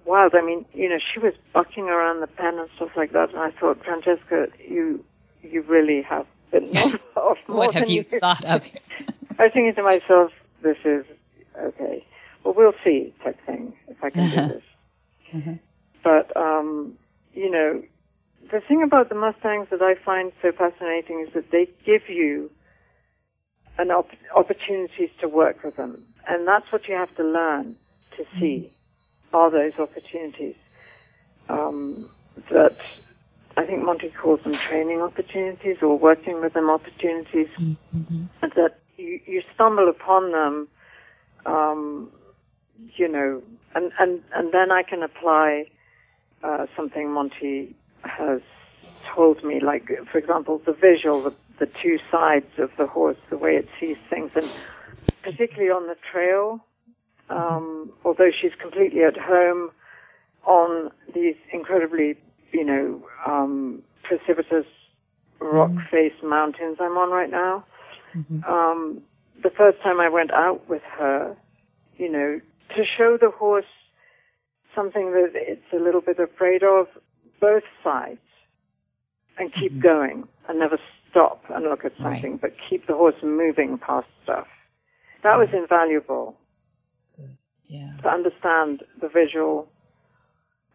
[0.05, 3.29] wild, I mean, you know, she was bucking around the pen and stuff like that,
[3.29, 5.03] and I thought, Francesca, you
[5.41, 6.69] you really have been
[7.15, 8.67] off what have you thought of?
[9.39, 11.05] I was thinking to myself, this is
[11.59, 12.05] okay.
[12.43, 14.47] Well, we'll see, type thing, if I can Uh-huh.
[14.47, 14.63] do this.
[16.03, 16.93] But, um,
[17.33, 17.81] you know,
[18.51, 22.51] the thing about the Mustangs that I find so fascinating is that they give you
[23.77, 26.03] an op- opportunities to work with them.
[26.27, 27.75] And that's what you have to learn
[28.17, 28.71] to see
[29.33, 30.55] are those opportunities.
[31.49, 32.09] Um,
[32.51, 32.77] that
[33.57, 37.47] I think Monty calls them training opportunities or working with them opportunities
[38.41, 40.67] that you, you stumble upon them,
[41.45, 42.11] um,
[42.97, 43.41] you know,
[43.75, 45.65] and, and, and then I can apply
[46.43, 48.41] uh, something Monty has
[49.15, 53.37] told me, like, for example, the visual, the, the two sides of the horse, the
[53.37, 54.49] way it sees things, and
[55.23, 56.63] particularly on the trail,
[57.29, 59.71] um, although she's completely at home
[60.45, 62.15] on these incredibly,
[62.51, 64.65] you know, um, precipitous
[65.39, 67.65] rock-faced mountains I'm on right now.
[68.47, 69.01] Um,
[69.43, 71.35] the first time I went out with her,
[71.97, 72.39] you know,
[72.75, 73.65] to show the horse
[74.73, 76.87] something that it's a little bit afraid of,
[77.39, 78.19] both sides,
[79.37, 80.77] and keep going and never
[81.15, 84.47] stop and look at something, but keep the horse moving past stuff.
[85.23, 86.35] That was invaluable
[87.67, 87.97] Yeah.
[88.01, 89.67] to understand the visual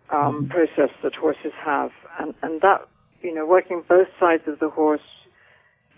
[0.08, 2.88] um, process that horses have, and and that
[3.22, 5.08] you know working both sides of the horse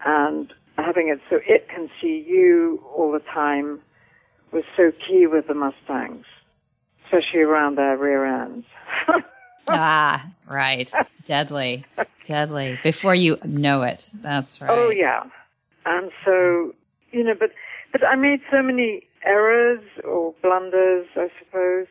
[0.04, 3.80] and having it so it can see you all the time
[4.52, 6.26] was so key with the Mustangs,
[7.04, 8.66] especially around their rear ends.
[9.68, 10.92] ah, right.
[11.24, 11.84] Deadly.
[12.24, 12.78] Deadly.
[12.82, 14.10] Before you know it.
[14.22, 14.70] That's right.
[14.70, 15.24] Oh yeah,
[15.86, 16.74] and so
[17.10, 17.50] you know, but
[17.92, 21.86] but I made so many errors or blunders, I suppose,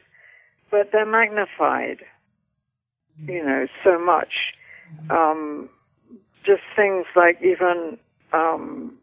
[0.69, 1.99] but they're magnified.
[3.27, 4.53] You know, so much.
[5.09, 5.69] Um,
[6.43, 7.97] just things like even
[8.33, 8.97] um,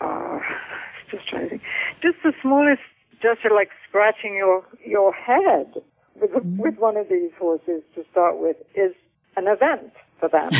[0.00, 0.38] uh,
[1.10, 1.62] just trying to think,
[2.00, 2.82] just the smallest
[3.20, 5.82] gesture, like scratching your your head
[6.20, 8.92] with with one of these horses to start with, is
[9.36, 10.50] an event for them.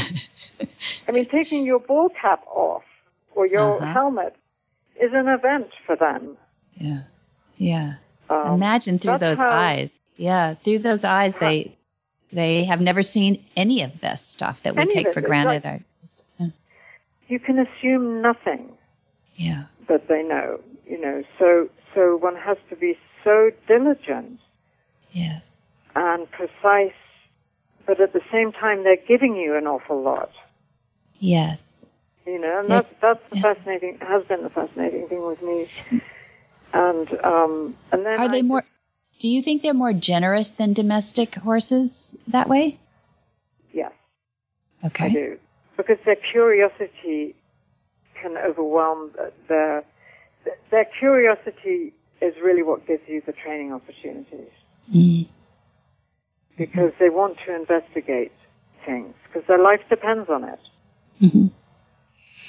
[1.08, 2.84] I mean, taking your ball cap off
[3.34, 3.92] or your Uh-huh.
[3.92, 4.34] helmet
[5.00, 6.36] is an event for them.
[6.74, 7.00] Yeah.
[7.58, 7.94] Yeah.
[8.28, 9.92] Um, Imagine through those how- eyes.
[10.16, 11.76] Yeah, through those eyes, they
[12.32, 15.62] they have never seen any of this stuff that we take for granted.
[15.64, 16.52] like-
[17.28, 18.72] You can assume nothing
[19.34, 19.64] yeah.
[19.88, 20.60] that they know.
[20.86, 24.40] You know, so so one has to be so diligent
[25.16, 25.56] Yes.
[25.94, 26.92] and precise,
[27.86, 30.30] but at the same time, they're giving you an awful lot.
[31.18, 31.86] Yes.
[32.26, 33.42] You know, and that's that's the Yeah.
[33.54, 35.68] fascinating has been the fascinating thing with me.
[36.74, 38.64] And um, and then Are they I more?
[39.18, 42.76] Do you think they're more generous than domestic horses that way?
[43.72, 43.92] yes,
[44.84, 45.06] Okay.
[45.06, 45.38] I do
[45.78, 47.34] because their curiosity
[48.20, 49.84] can overwhelm th- their
[50.70, 54.50] their curiosity is really what gives you the training opportunities
[54.94, 55.26] Mm.
[56.56, 58.32] because they want to investigate
[58.84, 60.60] things because their life depends on it.
[61.20, 61.50] Mhm.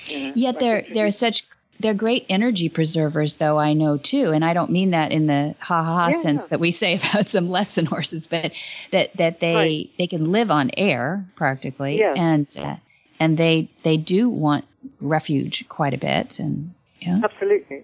[0.08, 1.43] You know, Yet like they're they're such
[1.80, 5.56] they're great energy preservers, though I know too, and I don't mean that in the
[5.60, 6.21] ha ha ha Yeah.
[6.21, 8.52] sense that we say about some lesson horses, but
[8.91, 9.89] that that they Right.
[9.97, 12.17] they can live on air practically, Yes.
[12.17, 12.76] and uh,
[13.19, 14.65] and they they do want
[15.02, 17.84] refuge quite a bit, and yeah, Absolutely,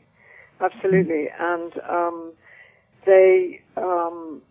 [0.61, 2.31] absolutely, and um,
[3.05, 4.41] they, um,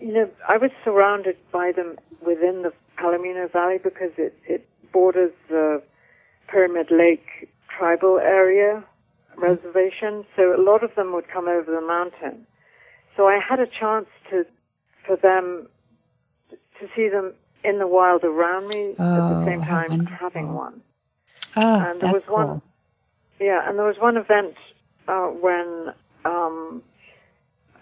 [0.00, 5.32] you know, I was surrounded by them within the Palomino Valley because it it borders
[5.48, 5.82] the
[6.48, 8.82] Pyramid Lake tribal area
[9.36, 12.44] reservation, so a lot of them would come over the mountain.
[13.16, 14.44] So I had a chance to
[15.06, 15.68] for them
[16.80, 20.16] to see them in the wild around me at Oh, the same time wonderful.
[20.16, 20.80] having one.
[21.56, 22.62] oh, And there that's was one- cool.
[23.40, 24.56] Yeah, and there was one event
[25.06, 25.92] uh, when
[26.24, 26.82] um,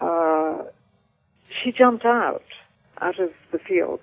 [0.01, 0.63] uh,
[1.49, 2.43] she jumped out
[3.01, 4.01] out of the field,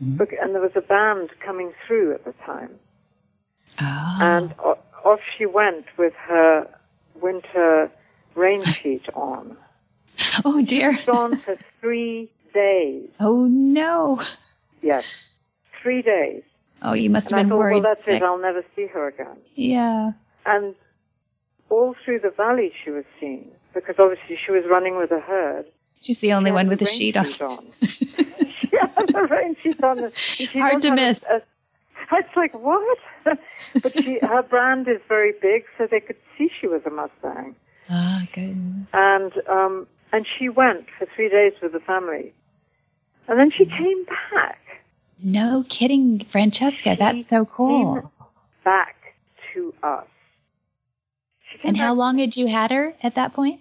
[0.00, 2.70] Bec- and there was a band coming through at the time,
[3.80, 4.18] Oh.
[4.20, 6.68] and o- off she went with her
[7.20, 7.90] winter
[8.34, 9.56] rain sheet on.
[10.44, 10.96] oh dear.
[11.06, 13.08] Gone for three days.
[13.20, 14.20] Oh no.
[14.82, 15.04] Yes,
[15.82, 16.42] three days.
[16.84, 18.22] Oh, you must And I have been thought, worried well, that's sick.
[18.22, 18.24] it.
[18.24, 19.36] I'll never see her again.
[19.54, 20.12] Yeah.
[20.46, 20.74] And
[21.70, 25.66] all through the valley she was seen because obviously she was running with a herd.
[26.00, 27.26] She's the only She one with a sheet on.
[27.26, 27.66] on.
[27.82, 30.10] she had the rain sheet on.
[30.14, 31.22] she Hard to miss.
[31.30, 31.42] A, a,
[32.18, 32.98] it's like what?
[33.24, 37.54] but she, her brand is very big, so they could see she was a Mustang.
[37.88, 38.86] Ah, good.
[38.92, 42.32] And um, and she went for three days with the family,
[43.28, 44.58] and then she came back.
[45.22, 46.96] No kidding, Francesca.
[46.98, 47.94] That's so cool.
[47.94, 48.10] Came
[48.64, 48.96] back
[49.54, 50.06] to us.
[51.68, 53.60] And how long had you had her at that point?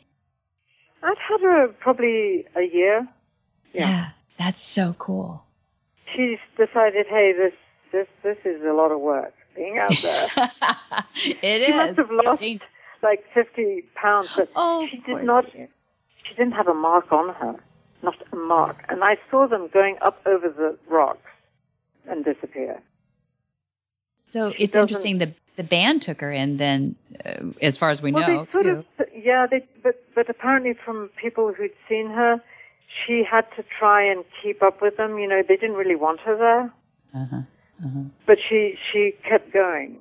[1.03, 3.07] I'd had her probably a year.
[3.73, 4.09] Yeah.
[4.37, 5.43] That's so cool.
[6.15, 7.53] She's decided, hey, this
[7.91, 10.27] this this is a lot of work being out there.
[11.43, 12.59] it she must have lost Dang.
[13.03, 15.51] like fifty pounds, but Oh, she did not.
[15.51, 15.69] dear.
[16.23, 17.55] She didn't have a mark on her,
[18.01, 18.83] not a mark.
[18.89, 21.29] And I saw them going up over the rocks
[22.07, 22.81] and disappear.
[23.89, 25.19] So She it's interesting.
[25.19, 28.61] The the band took her in then, uh, as far as we well, know, they
[28.63, 28.69] too.
[28.69, 28.85] of,
[29.15, 32.41] yeah, they, but but apparently from people who'd seen her,
[33.05, 35.17] she had to try and keep up with them.
[35.19, 36.71] You know, they didn't really want her there,
[37.13, 37.41] Uh-huh.
[38.25, 39.97] but she she kept going.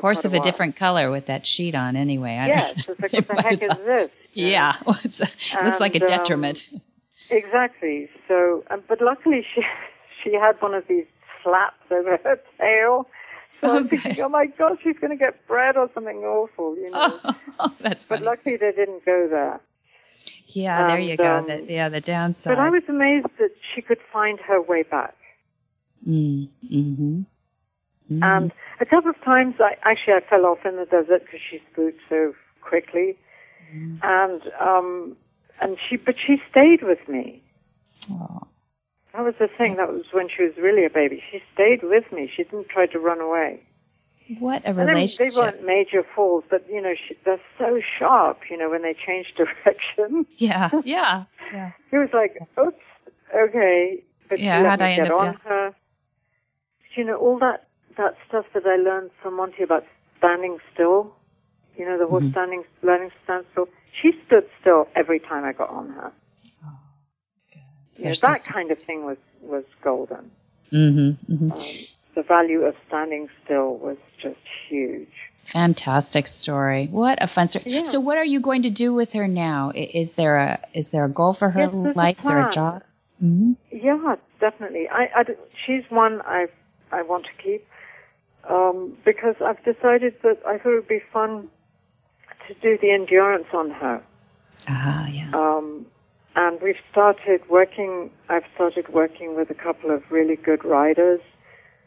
[0.00, 0.42] Horse of a while.
[0.42, 2.32] different color with that sheet on, anyway.
[2.32, 4.10] I Yes, it's like what the heck is this?
[4.32, 6.68] Yeah, It's a- looks like a um, detriment.
[7.30, 8.08] Exactly.
[8.28, 9.62] So, um, but luckily she
[10.22, 11.06] she had one of these
[11.42, 13.08] slaps over her tail.
[13.60, 16.76] So Oh, I'm thinking, oh my God, she's going to get bred or something awful,
[16.76, 17.20] you know.
[17.58, 19.60] Oh, that's But luckily they didn't go there.
[20.48, 21.36] yeah, there you go.
[21.38, 22.54] um, the, yeah, the downside.
[22.56, 25.14] But I was amazed that she could find her way back.
[26.06, 27.20] Mm, mm-hmm.
[28.12, 28.22] Mm.
[28.22, 31.60] And a couple of times, I actually I fell off in the desert because she
[31.72, 33.16] spooked so quickly,
[33.74, 33.98] Mm.
[34.04, 35.16] and um,
[35.60, 37.42] and she but she stayed with me.
[38.12, 38.46] Aw.
[39.16, 39.76] That was the thing.
[39.76, 41.22] That was when she was really a baby.
[41.32, 42.30] She stayed with me.
[42.34, 43.62] She didn't try to run away.
[44.38, 48.40] what a And they, weren't major falls, but you know she, they're so sharp.
[48.50, 50.26] You know when they change direction.
[50.36, 51.72] Yeah, yeah, yeah.
[51.90, 52.76] He was like, "Oops,
[53.34, 55.38] okay," but Yeah, let me I get up- on yeah.
[55.50, 55.74] her.
[56.94, 59.84] You know all that that stuff that I learned from Monty about
[60.18, 61.14] standing still.
[61.78, 62.32] You know the horse Mm-hmm.
[62.32, 63.68] standing, learning to stand still.
[64.02, 66.12] She stood still every time I got on her.
[67.96, 70.30] So You know, that kind of thing was was golden.
[70.70, 71.52] Mm-hmm, mm-hmm.
[71.52, 75.10] Um, the value of standing still was just huge.
[75.44, 76.88] Fantastic story.
[76.88, 77.64] What a fun story.
[77.66, 77.84] Yeah.
[77.84, 79.72] So, what are you going to do with her now?
[79.74, 82.18] Is there a is there a goal for her Yes, a life?
[82.18, 82.82] Is there a job?
[83.18, 84.88] hmm Yeah, definitely.
[84.88, 85.24] I, I
[85.64, 86.48] she's one I
[86.92, 87.66] I want to keep
[88.44, 91.48] um, because I've decided that I thought it would be fun
[92.46, 94.02] to do the endurance on her.
[94.68, 95.30] Ah, yeah.
[95.32, 95.86] Um,
[96.36, 98.10] and we've started working.
[98.28, 101.20] I've started working with a couple of really good riders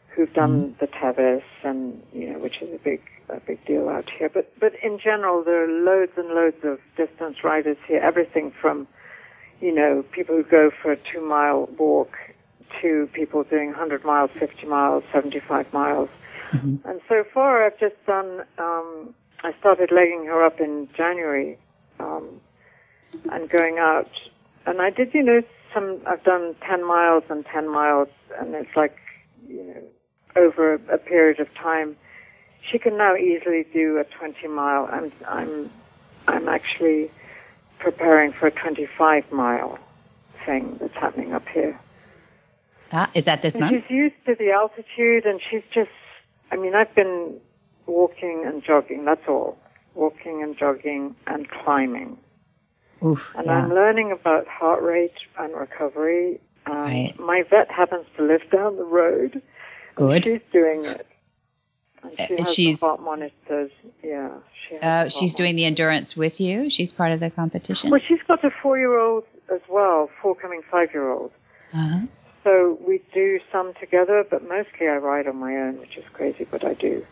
[0.08, 4.10] who've done the Tevis, and you know, which is a big a big deal out
[4.10, 4.28] here.
[4.28, 8.00] But but in general, there are loads and loads of distance riders here.
[8.00, 8.88] Everything from
[9.60, 12.18] you know people who go for a two mile walk
[12.80, 16.08] to people doing 100 miles, 50 miles, 75 miles.
[16.84, 18.44] And so far, I've just done.
[18.58, 21.56] Um, I started legging her up in January.
[21.98, 22.40] Um,
[23.30, 24.10] and going out.
[24.66, 25.42] And I did, you know,
[25.72, 28.96] some, I've done 10 miles and 10 miles, and it's like,
[29.48, 29.82] you know,
[30.36, 31.96] over a, a period of time.
[32.62, 34.88] She can now easily do a 20 mile.
[34.90, 35.70] I'm, I'm,
[36.28, 37.10] I'm actually
[37.78, 39.78] preparing for a 25 mile
[40.44, 41.78] thing that's happening up here.
[42.92, 43.72] Ah, is that this And month?
[43.72, 45.90] she's used to the altitude, and she's just,
[46.50, 47.40] I mean, I've been
[47.86, 49.56] walking and jogging, that's all.
[49.94, 52.18] Walking and jogging and climbing.
[53.04, 53.34] Oof.
[53.36, 53.58] And yeah.
[53.64, 56.40] I'm learning about heart rate and recovery.
[56.66, 57.14] Um, Right.
[57.18, 59.40] My vet happens to live down the road.
[59.94, 60.24] Good.
[60.24, 61.06] She's doing it.
[62.02, 63.70] And she Uh, and has she's- heart monitors.
[64.02, 64.30] Yeah.
[64.68, 66.70] She Uh, she's doing the endurance with you.
[66.70, 67.90] She's part of the competition.
[67.90, 71.32] Well, she's got a four-year-old as well, four coming five-year-old.
[71.74, 72.00] Uh-huh.
[72.44, 76.46] So we do some together, but mostly I ride on my own, which is crazy,
[76.50, 77.04] but I do.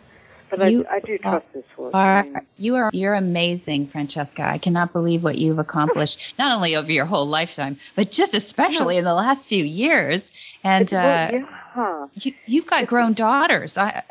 [0.50, 1.94] But You I, I do trust this horse.
[1.94, 4.42] I mean, you are you're amazing, Francesca.
[4.42, 8.96] I cannot believe what you've accomplished, not only over your whole lifetime, but just especially
[8.96, 10.32] in the last few years.
[10.64, 11.30] And uh,
[11.76, 14.02] yeah, You, you've got grown daughters I,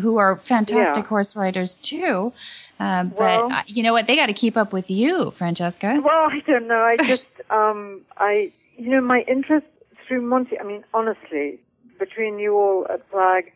[0.00, 1.08] who are fantastic Yeah.
[1.08, 2.32] horse riders too.
[2.80, 4.06] Uh, but Well- uh, you know what?
[4.06, 6.00] They got to keep up with you, Francesca.
[6.04, 6.82] Well, I don't know.
[6.82, 9.66] I just, um, I, you know, my interest
[10.08, 10.58] through Monty.
[10.58, 11.60] I mean, honestly,
[11.98, 13.52] between you all at Flag,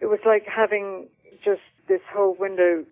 [0.00, 1.08] it was like having
[1.88, 2.84] this whole window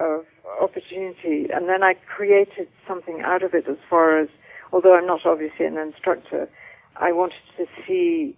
[0.00, 0.26] of
[0.60, 3.68] opportunity, and then I created something out of it.
[3.68, 4.28] As far as,
[4.72, 6.48] although I'm not obviously an instructor,
[6.96, 8.36] I wanted to see.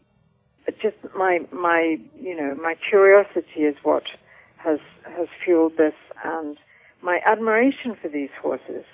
[0.83, 4.05] Just my my you know my curiosity is what
[4.59, 5.95] has has fueled this,
[6.25, 6.59] and
[7.03, 8.85] my admiration for these horses.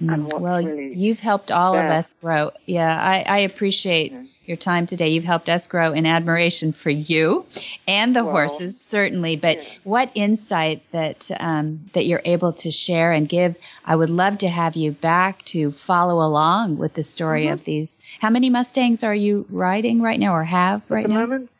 [0.00, 2.50] And what's Mm, well, really you've helped all of us grow.
[2.66, 4.14] Yeah, I, I appreciate
[4.46, 5.08] your time today.
[5.10, 7.46] You've helped us grow in admiration for you
[7.86, 9.36] and the Well, horses, certainly.
[9.36, 9.68] But yeah.
[9.84, 13.56] what insight that um, that you're able to share and give.
[13.84, 17.52] I would love to have you back to follow along with the story Mm-hmm.
[17.52, 17.98] of these.
[18.20, 21.20] How many Mustangs are you riding right now, or have right At the now?
[21.20, 21.50] moment,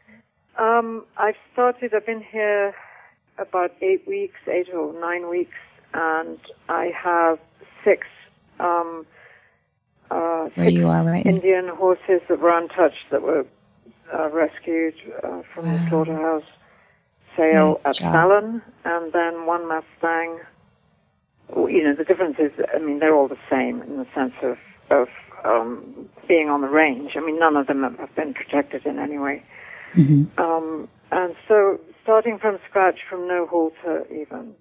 [0.59, 1.95] um, I've started.
[1.95, 2.75] I've been here
[3.39, 5.57] about eight weeks, eight or nine weeks,
[5.95, 6.39] and
[6.69, 7.39] I have
[7.85, 8.07] six.
[8.61, 9.07] Um,
[10.11, 11.31] uh, Where you are right now?
[11.31, 13.47] Indian horses that were untouched that were
[14.13, 16.45] uh, rescued uh, from the slaughterhouse
[17.37, 18.13] sale Good at job.
[18.13, 20.41] Fallon, and then one Mustang.
[21.57, 24.59] You know, the difference is, I mean, they're all the same in the sense of,
[24.91, 25.09] of
[25.45, 27.17] um, being on the range.
[27.17, 29.43] I mean, none of them have been protected in any way.
[29.95, 30.29] Mhm.
[30.39, 34.55] Um, and so, starting from scratch, from no halter even.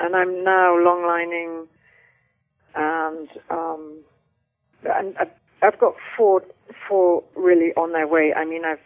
[0.00, 1.68] And I'm now long lining,
[2.74, 3.98] and um,
[4.84, 5.16] and
[5.62, 6.42] I've, got four
[6.88, 8.32] four really on their way.
[8.34, 8.80] I mean, I've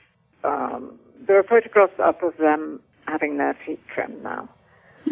[0.44, 4.48] um, there are photographs up of them having their feet trimmed now.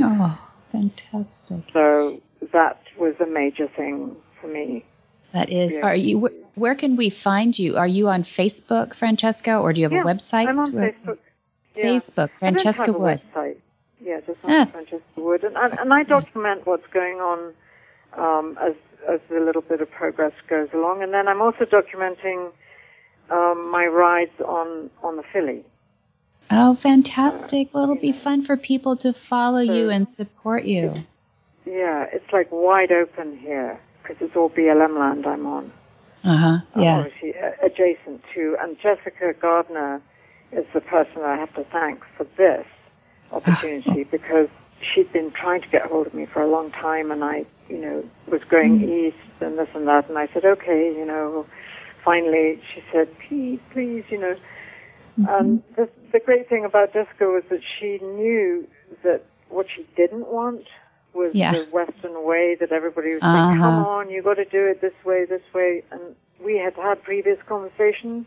[0.01, 0.39] Oh,
[0.73, 1.61] fantastic!
[1.73, 2.21] So
[2.53, 4.85] that was a major thing for me.
[5.33, 5.77] That is.
[5.77, 5.87] Yeah.
[5.87, 6.21] Are you?
[6.21, 7.77] wh- Where can we find you?
[7.77, 10.49] Are you on Facebook, Francesca, or do you have Yeah, a website?
[10.49, 11.19] I'm on Facebook.
[11.77, 11.85] Yeah.
[11.85, 13.21] Facebook, Francesca Wood.
[13.35, 13.57] website.
[14.01, 14.65] Yeah, just on Ah.
[14.67, 17.55] Francesca Wood, and, and and I document what's going on
[18.17, 18.75] um, as
[19.09, 22.51] as the little bit of progress goes along, and then I'm also documenting
[23.31, 25.65] um, my rides on on the filly.
[26.51, 27.73] Oh, fantastic!
[27.73, 30.93] Well, it'll be fun for people to follow you and support you.
[31.65, 35.71] Yeah, it's like wide open here because it's all BLM land I'm on.
[36.23, 36.59] Uh huh.
[36.77, 37.07] Yeah.
[37.23, 40.01] uh, adjacent to, and Jessica Gardner
[40.53, 42.67] is the person I have to thank for this
[43.33, 44.49] opportunity because
[44.81, 47.79] she'd been trying to get hold of me for a long time, and I, you
[47.81, 51.47] know, was going east and this and that, and I said, okay, you know,
[52.05, 54.37] finally she said, please, please, you know.
[55.29, 58.69] And the, the great thing about Jessica was that she knew
[59.03, 60.67] that what she didn't want
[61.15, 61.53] was Yeah.
[61.53, 63.81] the Western way that everybody was saying, come Uh-huh.
[63.81, 65.83] on, you got to do it this way, this way.
[65.91, 68.27] And we had had previous conversations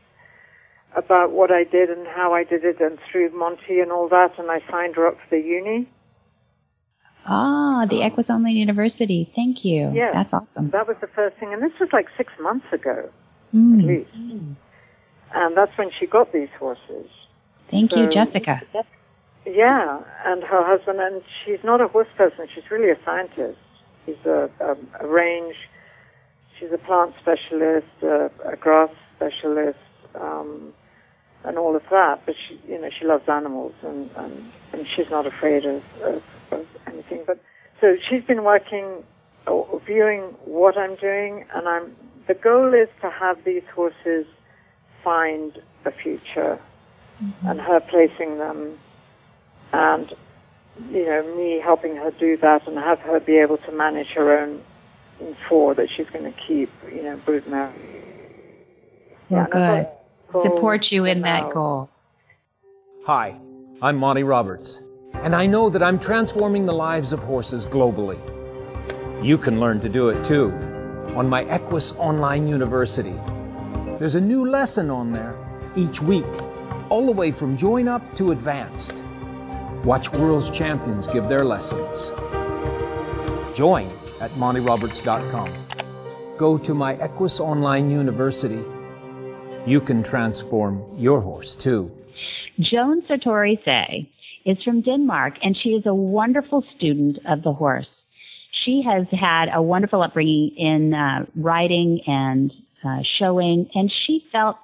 [0.95, 4.39] about what I did and how I did it and through Monty and all that.
[4.39, 5.87] And I signed her up for the uni.
[7.27, 9.29] Ah, the Equus Online University.
[9.35, 9.91] Thank you.
[9.93, 10.13] Yes.
[10.13, 10.69] That's awesome.
[10.69, 11.53] That was the first thing.
[11.53, 13.09] And this was like six months ago,
[13.55, 13.79] Mm.
[13.79, 14.09] at least.
[15.33, 17.07] And that's when she got these horses.
[17.69, 18.61] Thank you, Jessica.
[19.45, 23.57] Yeah, and her husband, and she's not a horse person, she's really a scientist.
[24.05, 25.55] She's a, a, a range,
[26.57, 29.79] she's a plant specialist, a, a grass specialist,
[30.15, 30.73] um,
[31.45, 32.25] and all of that.
[32.25, 36.23] But she, you know, she loves animals, and, and, and she's not afraid of, of
[36.87, 37.23] anything.
[37.25, 37.39] But
[37.81, 39.03] so she's been working,
[39.45, 41.95] uh, viewing what I'm doing, and I'm.
[42.27, 44.27] The goal is to have these horses
[45.01, 46.59] find a future,
[47.23, 47.47] mm-hmm.
[47.47, 48.77] and her placing them
[49.73, 50.13] and
[50.91, 54.39] you know me helping her do that and have her be able to manage her
[54.39, 54.61] own
[55.47, 57.71] four that she's going to keep you know broodmare.
[59.29, 59.87] Well, and good.
[60.41, 61.89] Support you goals in that goal.
[63.05, 63.39] Hi,
[63.81, 64.81] I'm Monty Roberts,
[65.23, 68.19] and I know that I'm transforming the lives of horses globally.
[69.23, 70.51] You can learn to do it too
[71.15, 73.15] on my Equus Online University.
[73.99, 75.35] There's a new lesson on there
[75.75, 76.25] each week,
[76.89, 79.01] all the way from join up to advanced.
[79.83, 82.11] Watch world's champions give their lessons.
[83.57, 83.87] Join
[84.21, 85.51] at montyroberts.com.
[86.37, 88.63] Go to my Equus Online University.
[89.65, 91.91] You can transform your horse too.
[92.59, 94.09] Joan Sartori Say
[94.47, 97.85] is from Denmark and she is a wonderful student of the horse.
[98.65, 102.51] She has had a wonderful upbringing in uh, riding and
[102.83, 104.55] uh, showing, and she felt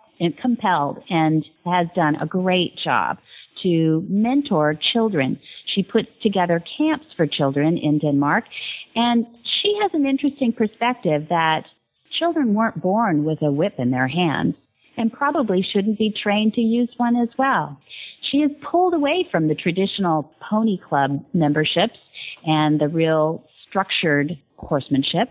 [0.42, 3.18] compelled and has done a great job
[3.62, 5.40] to mentor children.
[5.76, 8.46] She puts together camps for children in Denmark,
[8.96, 9.26] and
[9.62, 11.66] she has an interesting perspective that
[12.20, 14.56] children weren't born with a whip in their hands
[14.98, 17.78] and probably shouldn't be trained to use one as well.
[18.34, 22.00] She has pulled away from the traditional pony club memberships
[22.44, 25.30] and the real structured horsemanship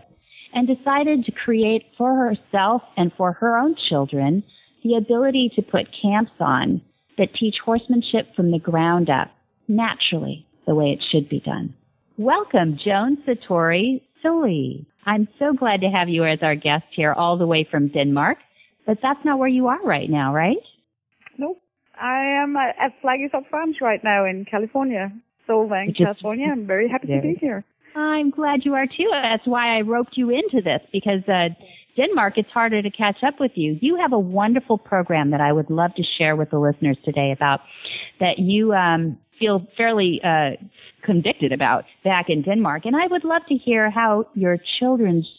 [0.53, 4.41] and decided to create for herself and for her own children
[4.85, 6.81] the ability to put camps on
[7.17, 9.31] that teach horsemanship from the ground up,
[9.67, 11.75] naturally, the way it should be done.
[12.17, 14.85] Welcome, Joan Satori Sully.
[15.05, 18.37] I'm so glad to have you as our guest here all the way from Denmark,
[18.85, 20.55] but that's not where you are right now, right?
[21.37, 21.59] Nope.
[21.99, 25.11] I am at Flag Is Up Farms right now in California,
[25.47, 26.47] Solvang, California.
[26.51, 27.63] I'm very happy to be here.
[27.95, 29.09] I'm glad you are too.
[29.11, 31.49] That's why I roped you into this because uh,
[31.95, 33.77] Denmark, it's harder to catch up with you.
[33.81, 37.31] You have a wonderful program that I would love to share with the listeners today
[37.31, 37.61] about
[38.19, 40.51] that you um, feel fairly uh,
[41.03, 42.85] convicted about back in Denmark.
[42.85, 45.29] And I would love to hear how your children's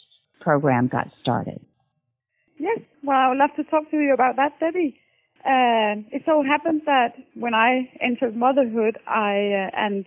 [0.40, 1.60] program got started.
[2.58, 4.96] Yes, well, I would love to talk to you about that, Debbie.
[5.44, 10.06] Uh, it so happened that when I entered motherhood, I uh, and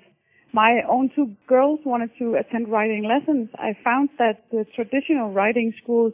[0.52, 3.50] my own two girls wanted to attend riding lessons.
[3.56, 6.14] I found that the traditional riding schools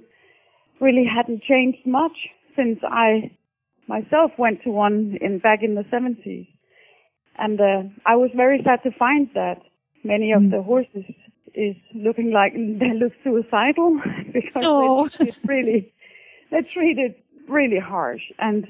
[0.82, 2.18] really hadn't changed much
[2.56, 3.32] since I
[3.88, 6.48] myself went to one in back in the 70s.
[7.38, 9.62] And uh, I was very sad to find that
[10.04, 10.52] many of mm.
[10.52, 11.06] the horses
[11.54, 14.02] is looking like they look suicidal
[14.34, 15.10] because oh.
[15.20, 15.94] it's really
[16.52, 17.16] they're treated
[17.48, 18.68] really harsh and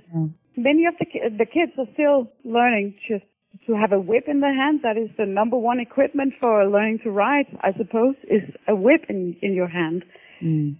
[0.57, 0.63] mm.
[0.63, 1.05] many of the
[1.37, 3.25] the kids are still learning just
[3.67, 6.99] to have a whip in their hand that is the number one equipment for learning
[7.03, 10.03] to ride i suppose is a whip in in your hand
[10.41, 10.75] mm.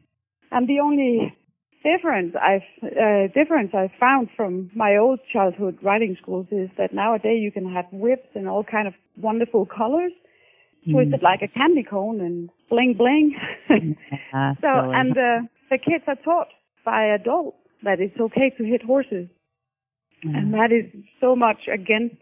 [0.53, 1.35] And the only
[1.83, 7.41] difference I've uh, difference I've found from my old childhood riding schools is that nowadays
[7.41, 10.13] you can have whips in all kind of wonderful colors,
[10.87, 10.93] mm.
[10.93, 13.35] twisted like a candy cone and bling bling.
[14.33, 16.49] uh, so and uh, the kids are taught
[16.85, 19.27] by adults that it's okay to hit horses,
[20.25, 20.35] mm.
[20.35, 20.85] and that is
[21.19, 22.17] so much against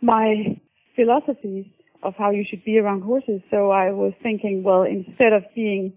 [0.00, 0.58] my
[0.94, 1.66] philosophies
[2.02, 3.40] of how you should be around horses.
[3.50, 5.92] So I was thinking, well, instead of being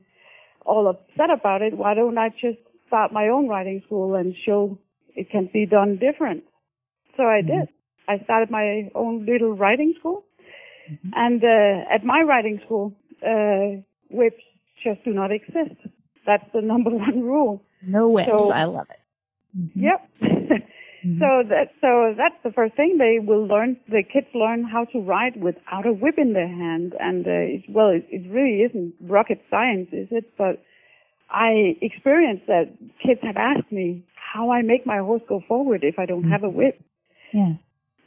[0.66, 4.78] all upset about it, why don't I just start my own riding school and show
[5.16, 6.44] it can be done different?
[7.18, 7.60] So I mm-hmm.
[7.60, 7.70] did.
[8.08, 10.24] I started my own little riding school.
[10.92, 11.10] Mm-hmm.
[11.14, 14.42] And uh, at my riding school, uh, whips
[14.84, 15.76] just do not exist.
[16.26, 17.64] That's the number one rule.
[17.86, 18.30] No whips.
[18.32, 19.58] So, I love it.
[19.58, 19.80] Mm-hmm.
[19.80, 20.10] Yep.
[21.06, 21.20] Mm-hmm.
[21.20, 23.78] So that so that's the first thing they will learn.
[23.88, 27.64] The kids learn how to ride without a whip in their hand, and uh, it,
[27.70, 30.34] well, it, it really isn't rocket science, is it?
[30.38, 30.62] But
[31.30, 32.74] I experienced that
[33.06, 36.32] kids have asked me how I make my horse go forward if I don't mm-hmm.
[36.32, 36.82] have a whip.
[37.34, 37.54] Yeah,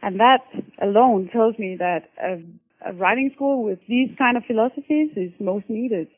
[0.03, 0.41] and that
[0.83, 2.43] alone tells me that a,
[2.91, 6.09] a riding school with these kind of philosophies is most needed.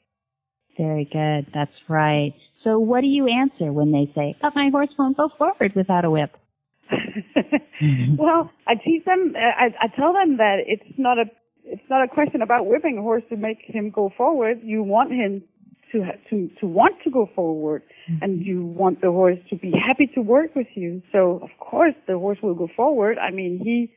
[0.76, 1.52] Very good.
[1.54, 2.34] That's right.
[2.64, 6.04] So what do you answer when they say, but my horse won't go forward without
[6.04, 6.36] a whip?
[6.92, 8.16] Mm-hmm.
[8.16, 9.34] Well, I teach them.
[9.36, 11.24] I, I tell them that it's not a
[11.64, 14.60] it's not a question about whipping a horse to make him go forward.
[14.62, 15.42] You want him
[15.92, 18.22] to to to want to go forward, mm-hmm.
[18.22, 21.02] and you want the horse to be happy to work with you.
[21.12, 23.18] So of course the horse will go forward.
[23.18, 23.90] I mean he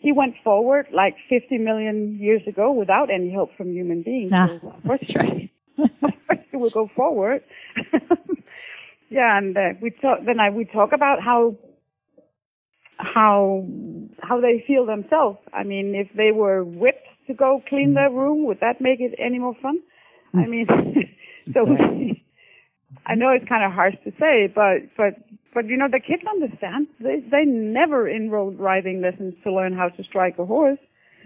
[0.00, 4.32] he went forward like 50 million years ago without any help from human beings.
[4.34, 5.50] Ah, so of course, right.
[5.78, 7.42] of course he will go forward.
[9.10, 10.18] yeah, and uh, we talk.
[10.24, 11.56] Then I we talk about how
[12.98, 13.64] how
[14.20, 15.38] how they feel themselves.
[15.52, 19.14] I mean, if they were whipped to go clean their room, would that make it
[19.18, 19.78] any more fun?
[20.34, 20.66] I mean,
[21.54, 21.66] so
[23.06, 25.14] I know it's kind of harsh to say, but but
[25.54, 26.88] but you know the kids understand.
[27.00, 30.78] They they never enrolled riding lessons to learn how to strike a horse.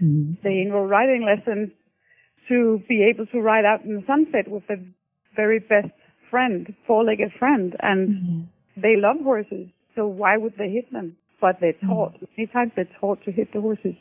[0.03, 0.35] Mm-hmm.
[0.43, 1.71] They enrolled riding lessons
[2.49, 4.85] to be able to ride out in the sunset with the
[5.37, 5.93] very best
[6.31, 8.81] friend, four-legged friend, and mm-hmm.
[8.81, 9.69] they love horses.
[9.95, 11.17] So why would they hit them?
[11.43, 11.89] But they're mm.
[11.89, 12.15] taught.
[12.15, 12.29] Mm.
[12.39, 13.97] Many times they're taught to hit the horses.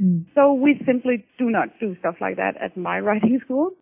[0.00, 0.24] Mm.
[0.34, 3.72] So we simply do not do stuff like that at my riding school.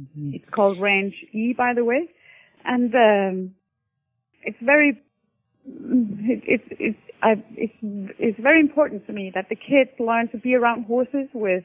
[0.00, 0.30] Mm-hmm.
[0.34, 2.08] It's called Range E, by the way,
[2.64, 3.54] and um,
[4.42, 5.02] it's very
[5.66, 7.74] it, it, it, I, it's
[8.18, 11.64] it's very important to me that the kids learn to be around horses with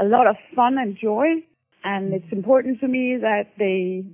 [0.00, 1.26] a lot of fun and joy,
[1.84, 4.04] and it's important to me that they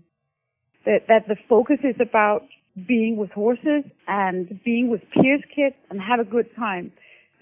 [0.85, 2.43] that that the focus is about
[2.87, 6.93] being with horses and being with peers kids and have a good time.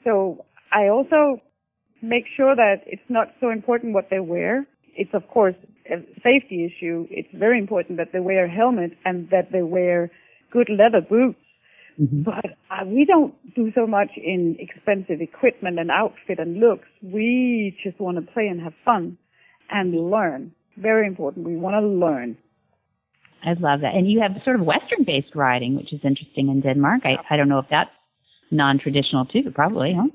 [0.04, 1.40] So I also
[2.02, 4.66] make sure that it's not so important what they wear.
[4.96, 5.54] It's of course
[5.90, 7.06] a safety issue.
[7.10, 10.10] It's very important that they wear a helmet and that they wear
[10.52, 11.38] good leather boots.
[12.00, 12.22] Mm-hmm.
[12.22, 16.86] But uh, we don't do so much in expensive equipment and outfit and looks.
[17.02, 19.18] We just want to play and have fun
[19.70, 20.52] and learn.
[20.76, 21.44] Very important.
[21.46, 22.36] We want to learn.
[23.44, 23.94] I love that.
[23.94, 27.02] And you have sort of Western based riding, which is interesting in Denmark.
[27.04, 27.90] I, I don't know if that's
[28.50, 30.08] non traditional too, probably, huh?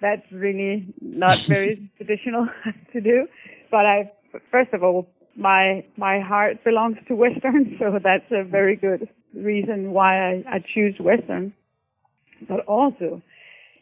[0.00, 2.48] That's really not very traditional
[2.92, 3.26] to do.
[3.70, 4.12] But I,
[4.50, 9.92] first of all, my my heart belongs to Western, so that's a very good reason
[9.92, 11.52] why I, I choose Western.
[12.48, 13.22] But also,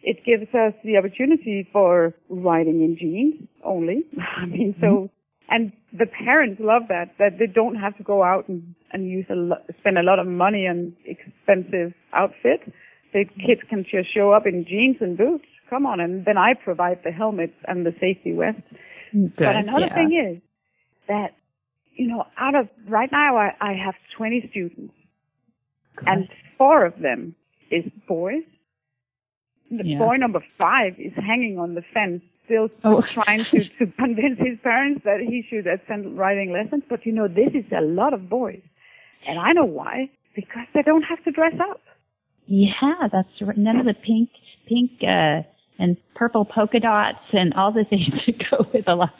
[0.03, 4.05] it gives us the opportunity for riding in jeans only.
[4.37, 5.11] I mean, so
[5.53, 9.26] and the parents love that that they don't have to go out and, and use
[9.30, 12.64] a lo- spend a lot of money on expensive outfits.
[13.12, 15.44] The kids can just show up in jeans and boots.
[15.68, 18.62] Come on, and then I provide the helmets and the safety vest.
[19.12, 19.94] Good, but another yeah.
[19.94, 20.42] thing is
[21.09, 21.30] that
[21.94, 24.94] you know, out of right now I, I have 20 students,
[25.96, 26.09] Good.
[26.09, 27.34] and four of them
[27.70, 28.44] is boys.
[29.70, 29.98] The Yeah.
[29.98, 33.03] boy number five is hanging on the fence still Oh.
[33.14, 36.82] trying to, to convince his parents that he should attend riding lessons.
[36.88, 38.62] But you know, this is a lot of boys.
[39.26, 40.11] And I know why.
[40.34, 41.80] Because they don't have to dress up.
[42.47, 43.57] Yeah, that's right.
[43.57, 44.30] None of the pink,
[44.66, 45.43] pink, uh,
[45.78, 49.11] and purple polka dots and all the things that go with a lot.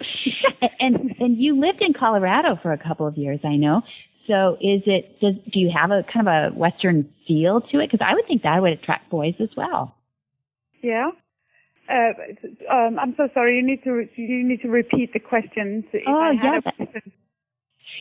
[0.81, 3.83] and, and you lived in Colorado for a couple of years, I know.
[4.29, 7.91] So is it does do you have a kind of a western feel to it?
[7.91, 9.97] Because I would think that would attract boys as well.
[10.83, 11.11] Yeah.
[11.93, 13.57] Uh, um, I'm so sorry.
[13.57, 15.85] You need to re- you need to repeat the question.
[16.07, 17.13] Oh, I had yeah, a that- question.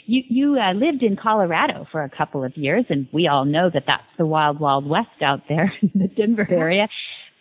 [0.06, 3.70] You you uh, lived in Colorado for a couple of years, and we all know
[3.74, 6.88] that that's the wild wild west out there in the Denver area.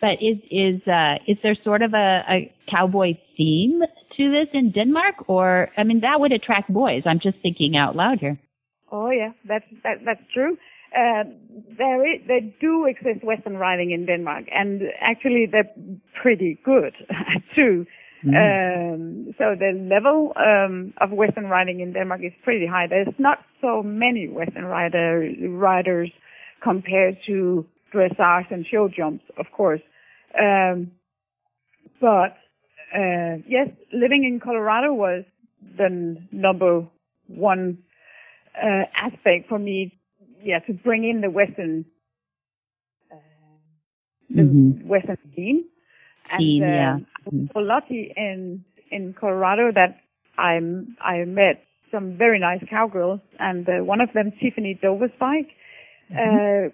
[0.01, 3.81] But is is uh, is there sort of a, a cowboy theme
[4.17, 7.03] to this in Denmark, or I mean that would attract boys?
[7.05, 8.37] I'm just thinking out loud here.
[8.91, 10.57] Oh yeah, that's that, that's true.
[10.95, 11.23] Uh,
[11.77, 15.71] there is, there do exist Western riding in Denmark, and actually they're
[16.21, 16.93] pretty good
[17.55, 17.85] too.
[18.23, 22.85] Um, so the level um, of Western riding in Denmark is pretty high.
[22.87, 26.11] There's not so many Western rider riders
[26.61, 29.81] compared to dressage and show jumps, of course.
[30.39, 30.91] Um,
[31.99, 32.37] but
[32.95, 35.23] uh, yes, living in Colorado was
[35.77, 36.85] the number
[37.27, 37.79] one
[38.61, 39.97] uh, aspect for me.
[40.43, 41.85] Yeah, to bring in the Western,
[43.11, 43.15] uh,
[44.29, 44.85] the Mhm.
[44.85, 45.65] Western scene.
[46.31, 46.93] And Scene, yeah.
[46.93, 49.99] um, I was so lucky in in Colorado that
[50.37, 50.59] I
[51.01, 55.51] I met some very nice cowgirls, and uh, one of them, Tiffany Doverspike,
[56.17, 56.69] uh,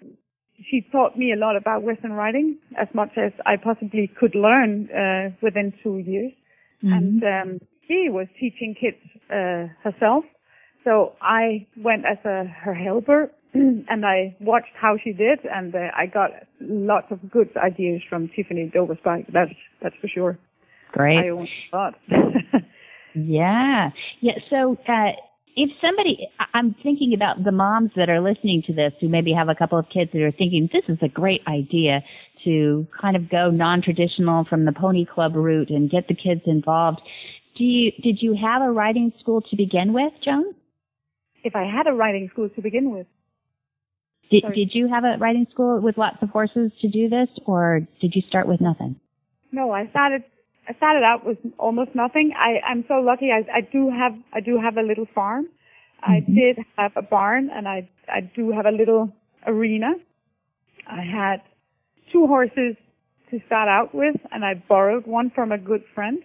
[0.70, 4.88] she taught me a lot about Western riding, as much as I possibly could learn
[4.90, 6.32] uh, within two years.
[6.82, 7.58] And um,
[7.88, 10.24] she was teaching kids uh, herself,
[10.84, 15.88] so I went as a her helper, and I watched how she did, and uh,
[15.96, 16.30] I got
[16.60, 19.32] lots of good ideas from Tiffany Doverspike.
[19.32, 20.38] That's that's for sure.
[20.92, 21.18] Great.
[21.18, 21.94] I own a lot.
[23.14, 23.90] Yeah.
[24.20, 24.34] Yeah.
[24.48, 25.10] So, uh,
[25.56, 29.48] if somebody, I'm thinking about the moms that are listening to this who maybe have
[29.48, 32.04] a couple of kids that are thinking this is a great idea
[32.44, 37.00] to kind of go non-traditional from the pony club route and get the kids involved.
[37.56, 40.54] Do you, did you have a riding school to begin with, Joan?
[41.44, 43.06] if I had a riding school to begin with,
[44.30, 44.54] Did, Sorry.
[44.54, 48.14] did you have a riding school with lots of horses to do this or did
[48.14, 48.96] you start with nothing?
[49.52, 50.24] No, I started.
[50.68, 52.32] I started out with almost nothing.
[52.36, 53.30] I, I'm so lucky.
[53.32, 54.12] I, I do have.
[54.34, 55.46] I do have a little farm.
[56.02, 56.34] I mm-hmm.
[56.34, 59.10] did have a barn, and I I do have a little
[59.46, 59.92] arena.
[60.86, 61.40] I had
[62.12, 62.76] two horses
[63.30, 66.18] to start out with, and I borrowed one from a good friend.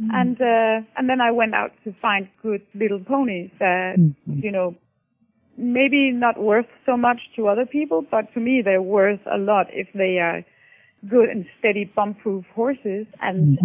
[0.00, 0.08] Mm.
[0.12, 4.40] And uh, and then I went out to find good little ponies that mm-hmm.
[4.40, 4.76] you know
[5.56, 9.66] maybe not worth so much to other people, but to me they're worth a lot
[9.70, 10.44] if they are
[11.08, 13.06] good and steady bump-proof horses.
[13.20, 13.58] And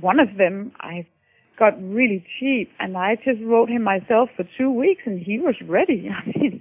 [0.00, 1.06] one of them I
[1.58, 5.54] got really cheap, and I just rode him myself for two weeks, and he was
[5.66, 6.08] ready.
[6.10, 6.60] I mean,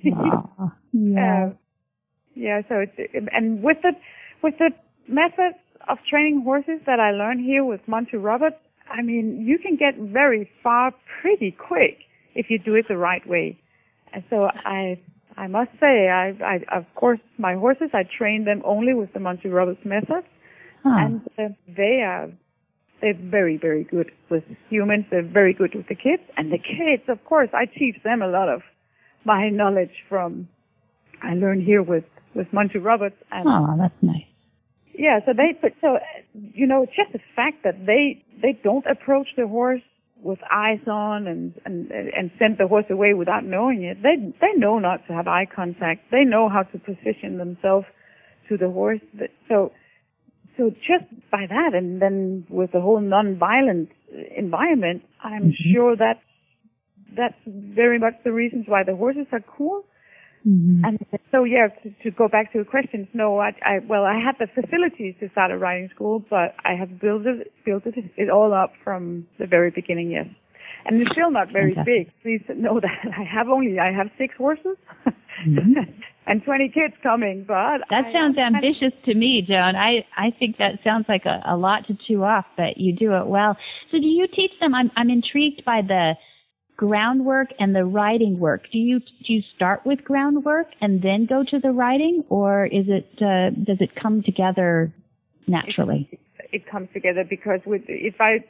[0.60, 1.46] Oh, yeah.
[1.48, 1.54] uh,
[2.36, 2.62] yeah.
[2.68, 3.94] So it's and with the
[4.44, 4.72] with the
[5.08, 5.58] methods
[5.88, 8.58] of training horses that I learned here with Monty Roberts,
[8.92, 10.92] I mean, you can get very far
[11.22, 12.00] pretty quick
[12.40, 13.48] if you do it the right way.
[14.14, 14.38] And so
[14.78, 14.82] I
[15.38, 19.20] I must say, I, I of course my horses I train them only with the
[19.28, 20.24] Monty Roberts method,
[20.84, 20.96] Huh.
[21.04, 21.50] and uh,
[21.82, 22.28] they are
[23.02, 25.06] they're very very good with humans.
[25.12, 28.28] They're very good with the kids, and the kids, of course, I teach them a
[28.38, 28.62] lot of
[29.26, 30.48] my knowledge from
[31.30, 32.06] I learned here with
[32.38, 34.30] with Monty Roberts, and oh, that's nice.
[35.06, 35.98] yeah, so they but so
[36.60, 38.04] you know just the fact that they
[38.44, 39.82] they don't approach the horse
[40.22, 44.02] with eyes on and and and send the horse away without knowing it.
[44.04, 46.12] They they know not to have eye contact.
[46.12, 47.86] They know how to position themselves
[48.50, 49.00] to the horse.
[49.48, 49.72] So
[50.58, 53.90] so just by that, and then with the whole non-violent
[54.36, 56.20] environment, I'm sure that
[57.16, 59.86] that's very much the reasons why the horses are cool.
[60.48, 60.86] Mm-hmm.
[60.86, 61.00] And
[61.32, 64.36] so, yeah, to, to go back to your questions, no, I, I, well, I had
[64.40, 68.30] the facilities to start a riding school, but I have built it, built it, it
[68.30, 70.28] all up from the very beginning, yes.
[70.86, 72.08] And it's still not very Fantastic.
[72.24, 72.24] big.
[72.48, 74.78] Please know that I have only, I have six horses
[75.48, 75.92] Mm-hmm.
[76.28, 79.76] and 20 kids coming, but That I- sounds ambitious to me, Joan.
[79.76, 83.14] I, I think that sounds like a, a lot to chew off, but you do
[83.16, 83.56] it well.
[83.92, 84.76] So do you teach them?
[84.76, 86.14] I'm, I'm intrigued by the
[86.80, 88.62] groundwork and the writing work.
[88.72, 92.86] Do you, do you start with groundwork and then go to the writing or is
[92.88, 94.94] it, uh, does it come together
[95.46, 96.10] naturally?
[96.52, 98.44] it comes together because with if I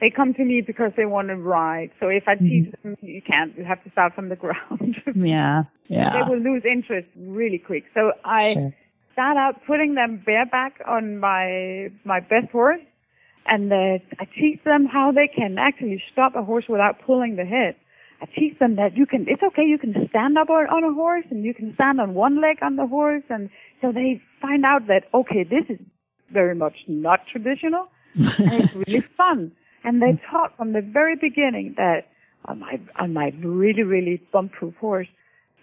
[0.00, 1.90] they come to me because they want to ride.
[2.00, 3.56] So if I teach them, you can't.
[3.56, 4.96] You have to start from the ground.
[5.14, 5.64] Yeah.
[5.88, 6.10] Yeah.
[6.14, 7.84] They will lose interest really quick.
[7.94, 8.74] So I Sure.
[9.12, 12.80] start out putting them bareback on my my best horse,
[13.46, 17.44] and uh, I teach them how they can actually stop a horse without pulling the
[17.44, 17.76] head.
[18.22, 19.26] I teach them that you can.
[19.28, 19.62] It's okay.
[19.62, 22.58] You can stand up on, on a horse, and you can stand on one leg
[22.62, 25.78] on the horse, and so they find out that okay, this is
[26.32, 29.52] very much not traditional, and it's really fun.
[29.82, 32.06] And they taught from the very beginning that
[32.46, 35.08] on my on my really really bump-proof horse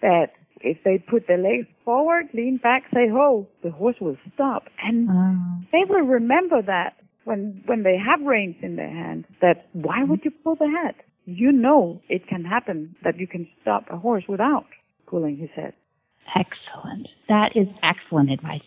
[0.02, 0.28] that
[0.60, 5.08] if they put their legs forward, lean back, say ho, the horse will stop, and
[5.10, 5.64] Oh.
[5.72, 6.94] they will remember that
[7.24, 9.26] when when they have reins in their hand.
[9.40, 10.94] That why would you pull the head?
[11.24, 14.66] You know it can happen that you can stop a horse without
[15.06, 15.74] pulling his head.
[16.34, 17.08] Excellent.
[17.28, 18.62] That is excellent advice.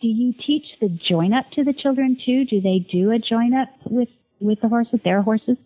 [0.00, 2.44] Do you teach the join up to the children too?
[2.44, 4.08] Do they do a join up with
[4.40, 5.56] with the horses, their horses?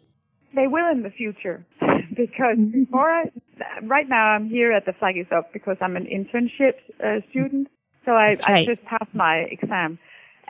[0.55, 1.65] They will in the future
[2.17, 3.25] because before I,
[3.83, 7.69] right now I'm here at the Flag is Up because I'm an internship uh, student.
[8.05, 8.69] So I, right.
[8.69, 9.99] I just passed my exam.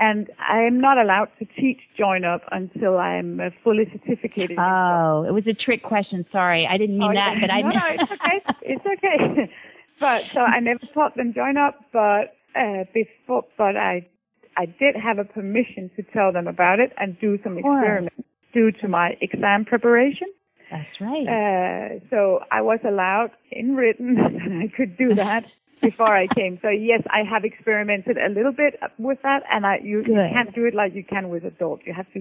[0.02, 4.58] And I am not allowed to teach join up until I'm uh, fully certificated.
[4.58, 6.26] Oh, it was a trick question.
[6.32, 7.40] Sorry, I didn't mean Oh, that, yeah.
[7.40, 8.38] but I no, no, it's okay.
[8.62, 9.52] It's okay.
[10.00, 14.08] but so I never taught them join up, but uh, before, but I,
[14.56, 18.16] I did have a permission to tell them about it and do some experiments
[18.52, 20.26] due to my exam preparation.
[20.68, 21.28] That's right.
[21.28, 25.44] Uh, so I was allowed in written that I could do that
[25.82, 26.58] before I came.
[26.62, 30.54] So yes, I have experimented a little bit with that, and I you, you can't
[30.54, 31.82] do it like you can with adults.
[31.86, 32.20] You have to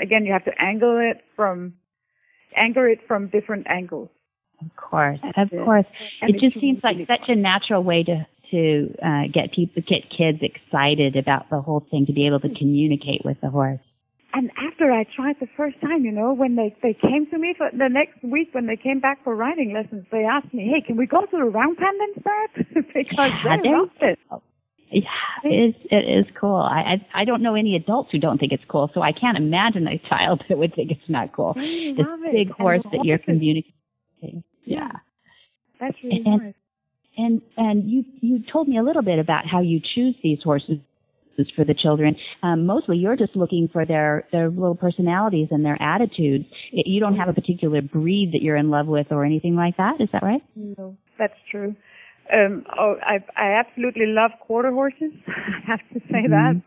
[0.00, 1.74] again, you have to angle it from
[2.56, 4.08] anchor it from different angles.
[4.60, 5.64] of course, That's of it.
[5.64, 5.86] course.
[6.20, 9.82] And It just seems like really such a natural way to to uh, get people,
[9.86, 13.80] get kids excited about the whole thing, to be able to communicate with the horse.
[14.38, 17.54] And after I tried the first time, you know, when they they came to me
[17.58, 20.80] for the next week when they came back for riding lessons, they asked me, "Hey,
[20.86, 22.48] can we go to the round pen instead?"
[22.94, 24.18] because Yeah, they loved it.
[24.90, 25.02] Yeah,
[25.44, 25.74] it is.
[25.90, 26.56] It is cool.
[26.76, 26.80] I,
[27.14, 29.86] I I don't know any adults who don't think it's cool, so I can't imagine
[29.88, 31.54] a child that would think it's not cool.
[31.54, 32.32] They This love it.
[32.32, 34.44] big horse that you're communicating.
[34.64, 34.92] Yeah.
[35.80, 36.54] That's really And- nice.
[37.16, 40.78] And and you you told me a little bit about how you choose these horses
[41.54, 42.16] for the children.
[42.42, 46.44] Um, mostly, you're just looking for their their little personalities and their attitudes.
[46.72, 49.76] It- You don't have a particular breed that you're in love with or anything like
[49.76, 50.00] that.
[50.00, 50.42] Is that right?
[50.56, 51.74] No, that's true.
[52.32, 55.12] Um, oh, I I absolutely love quarter horses.
[55.28, 56.60] I have to say that.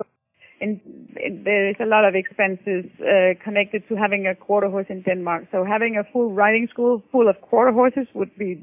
[0.62, 0.80] And,
[1.26, 5.02] and there is a lot of expenses uh, connected to having a quarter horse in
[5.02, 5.46] Denmark.
[5.52, 8.62] So having a full riding school full of quarter horses would be,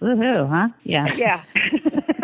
[0.00, 0.48] Woohoo!
[0.48, 0.68] Huh?
[0.84, 1.06] Yeah.
[1.16, 1.42] yeah.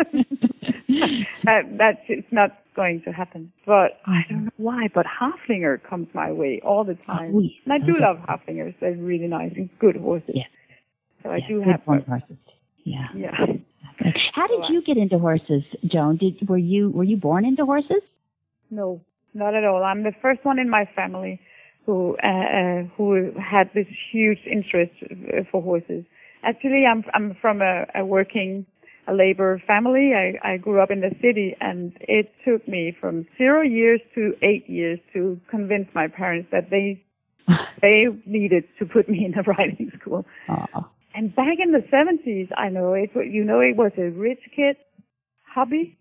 [1.45, 3.51] that that's it's not going to happen.
[3.65, 4.87] But I don't know why.
[4.93, 7.33] But Haflinger comes my way all the time.
[7.35, 7.49] Oh, yeah.
[7.65, 8.01] And I do Okay.
[8.01, 8.75] love Haflingers.
[8.79, 10.31] They're really nice and good horses.
[10.33, 10.43] Yeah.
[11.23, 11.83] So I Yeah, do have.
[11.83, 12.37] form horses.
[12.83, 13.07] Yeah.
[13.15, 13.31] Yeah.
[14.33, 16.17] How did you get into horses, Joan?
[16.17, 18.01] Did were you were you born into horses?
[18.71, 19.01] No,
[19.33, 19.83] not at all.
[19.83, 21.39] I'm the first one in my family
[21.85, 26.03] who uh, uh, who had this huge interest uh, for horses.
[26.43, 28.65] Actually, I'm I'm from a, a working
[29.11, 30.11] a labor family.
[30.15, 34.33] I, I grew up in the city, and it took me from zero years to
[34.41, 37.03] eight years to convince my parents that they
[37.81, 40.25] they needed to put me in a riding school.
[40.49, 43.09] Oh, And back in the 70s, I know it.
[43.15, 44.77] You know, it was a rich kid
[45.43, 45.97] hobby.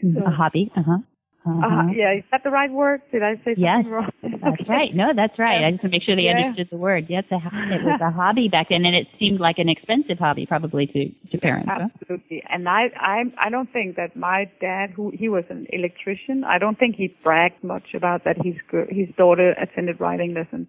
[0.00, 0.72] So- a hobby.
[0.76, 0.98] Uh huh.
[1.46, 1.66] Uh-huh.
[1.66, 3.00] Uh, yeah, is that the right word?
[3.12, 4.10] Did I say something Yes, wrong?
[4.22, 4.64] That's Okay.
[4.68, 4.94] right.
[4.94, 5.64] No, that's right.
[5.64, 6.30] I just want to make sure they Yeah.
[6.38, 7.06] understood the word.
[7.08, 10.86] Yes, it was a hobby back then, and it seemed like an expensive hobby, probably
[10.86, 11.68] to to parents.
[11.72, 11.88] huh?
[11.94, 12.42] Absolutely.
[12.48, 16.58] And I, I, I don't think that my dad, who he was an electrician, I
[16.58, 18.54] don't think he bragged much about that his
[18.90, 20.68] his daughter attended riding lessons.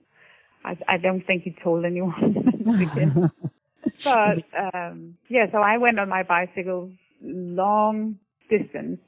[0.64, 2.36] I, I don't think he told anyone.
[4.04, 4.44] but
[4.74, 6.92] um, yeah, so I went on my bicycle
[7.22, 8.18] long
[8.50, 9.00] distance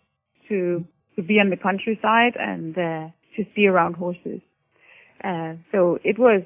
[0.49, 0.85] to
[1.15, 4.41] to be in the countryside and uh, just be around horses.
[5.23, 6.41] Uh, so it was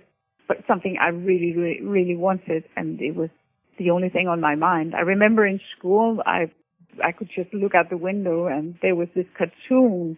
[0.67, 3.29] something I really, really, really wanted, and it was
[3.77, 4.93] the only thing on my mind.
[4.95, 6.51] I remember in school, I
[7.03, 10.17] I could just look out the window, and there was this cartoon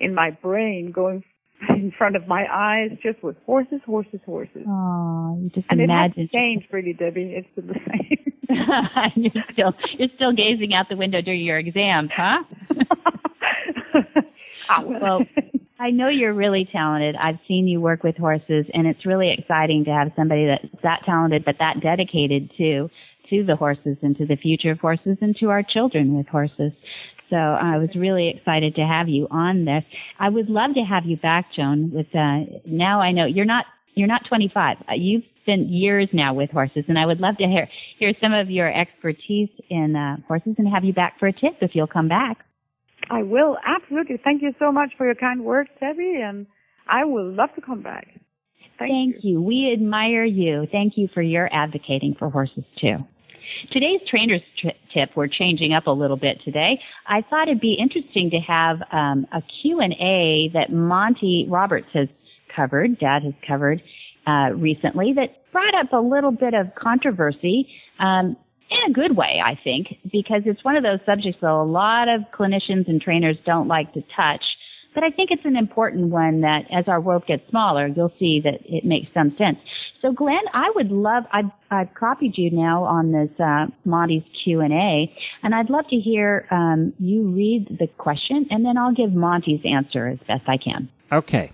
[0.00, 1.24] in my brain going
[1.68, 4.64] in front of my eyes, just with horses, horses, horses.
[4.66, 5.90] Oh, you just and imagine.
[5.90, 7.34] it hasn't changed really, Debbie.
[7.36, 8.32] It's the same.
[9.16, 12.42] you're still you're still gazing out the window during your exams, huh?
[14.86, 15.20] well,
[15.78, 17.16] I know you're really talented.
[17.16, 21.00] I've seen you work with horses, and it's really exciting to have somebody that's that
[21.04, 22.88] talented but that dedicated to
[23.30, 26.72] to the horses and to the future of horses and to our children with horses.
[27.30, 29.84] So I was really excited to have you on this.
[30.18, 31.90] I would love to have you back, Joan.
[31.90, 33.64] With uh, now I know you're not
[33.94, 34.76] you're not 25.
[34.80, 37.68] Uh, you've spent years now with horses, and I would love to hear
[37.98, 41.54] hear some of your expertise in uh, horses and have you back for a tip
[41.60, 42.44] if you'll come back.
[43.12, 44.18] I will absolutely.
[44.22, 46.46] Thank you so much for your kind words, Debbie, and
[46.88, 48.06] I will love to come back.
[48.78, 49.32] Thank, Thank you.
[49.32, 49.42] you.
[49.42, 50.66] We admire you.
[50.72, 52.96] Thank you for your advocating for horses too.
[53.70, 54.40] Today's trainer's
[54.94, 56.80] tip, we're changing up a little bit today.
[57.06, 62.08] I thought it'd be interesting to have um, a Q&A that Monty Roberts has
[62.54, 63.82] covered, Dad has covered
[64.26, 67.68] uh, recently, that brought up a little bit of controversy.
[67.98, 68.36] Um,
[68.72, 72.08] in a good way, I think, because it's one of those subjects that a lot
[72.08, 74.42] of clinicians and trainers don't like to touch.
[74.94, 78.40] But I think it's an important one that as our world gets smaller, you'll see
[78.44, 79.58] that it makes some sense.
[80.02, 85.14] So Glenn, I would love, I've, I've copied you now on this, uh, Monty's Q&A,
[85.44, 89.60] and I'd love to hear, um, you read the question and then I'll give Monty's
[89.64, 90.88] answer as best I can.
[91.12, 91.52] Okay.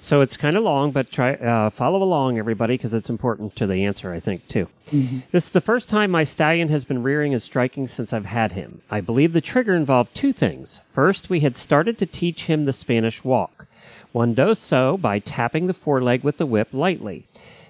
[0.00, 3.66] So it's kind of long, but try uh, follow along, everybody, because it's important to
[3.66, 4.68] the answer, I think, too.
[4.86, 5.18] Mm-hmm.
[5.32, 8.52] This is the first time my stallion has been rearing and striking since I've had
[8.52, 8.80] him.
[8.90, 10.82] I believe the trigger involved two things.
[10.92, 13.66] First, we had started to teach him the Spanish walk.
[14.12, 17.26] One does so by tapping the foreleg with the whip lightly.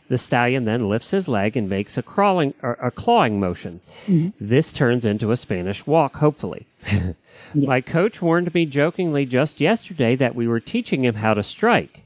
[0.09, 3.80] The stallion then lifts his leg and makes a crawling or a clawing motion.
[4.06, 4.28] Mm-hmm.
[4.40, 6.66] This turns into a Spanish walk, hopefully.
[6.90, 7.12] yeah.
[7.54, 12.04] My coach warned me jokingly just yesterday that we were teaching him how to strike.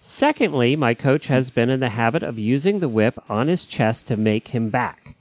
[0.00, 4.06] Secondly, my coach has been in the habit of using the whip on his chest
[4.08, 5.16] to make him back.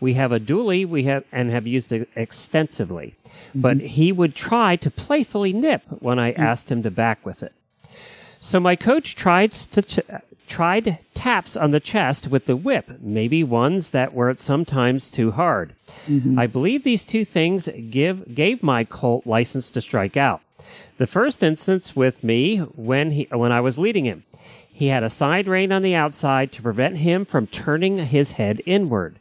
[0.00, 3.60] We have a dually we have and have used it extensively, mm-hmm.
[3.60, 6.42] but he would try to playfully nip when I mm-hmm.
[6.42, 7.52] asked him to back with it.
[8.40, 10.00] So my coach tried to ch-
[10.46, 15.74] tried taps on the chest with the whip, maybe ones that were sometimes too hard.
[16.06, 16.38] Mm-hmm.
[16.38, 20.40] I believe these two things give gave my colt license to strike out.
[20.98, 24.24] The first instance with me when he when I was leading him.
[24.72, 28.60] He had a side rein on the outside to prevent him from turning his head
[28.66, 29.18] inward.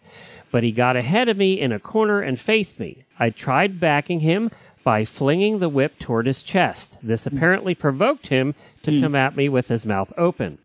[0.52, 3.06] But he got ahead of me in a corner and faced me.
[3.18, 4.52] I tried backing him
[4.84, 6.98] by flinging the whip toward his chest.
[7.02, 8.54] This apparently provoked him
[8.84, 9.02] to mm.
[9.02, 10.58] come at me with his mouth open.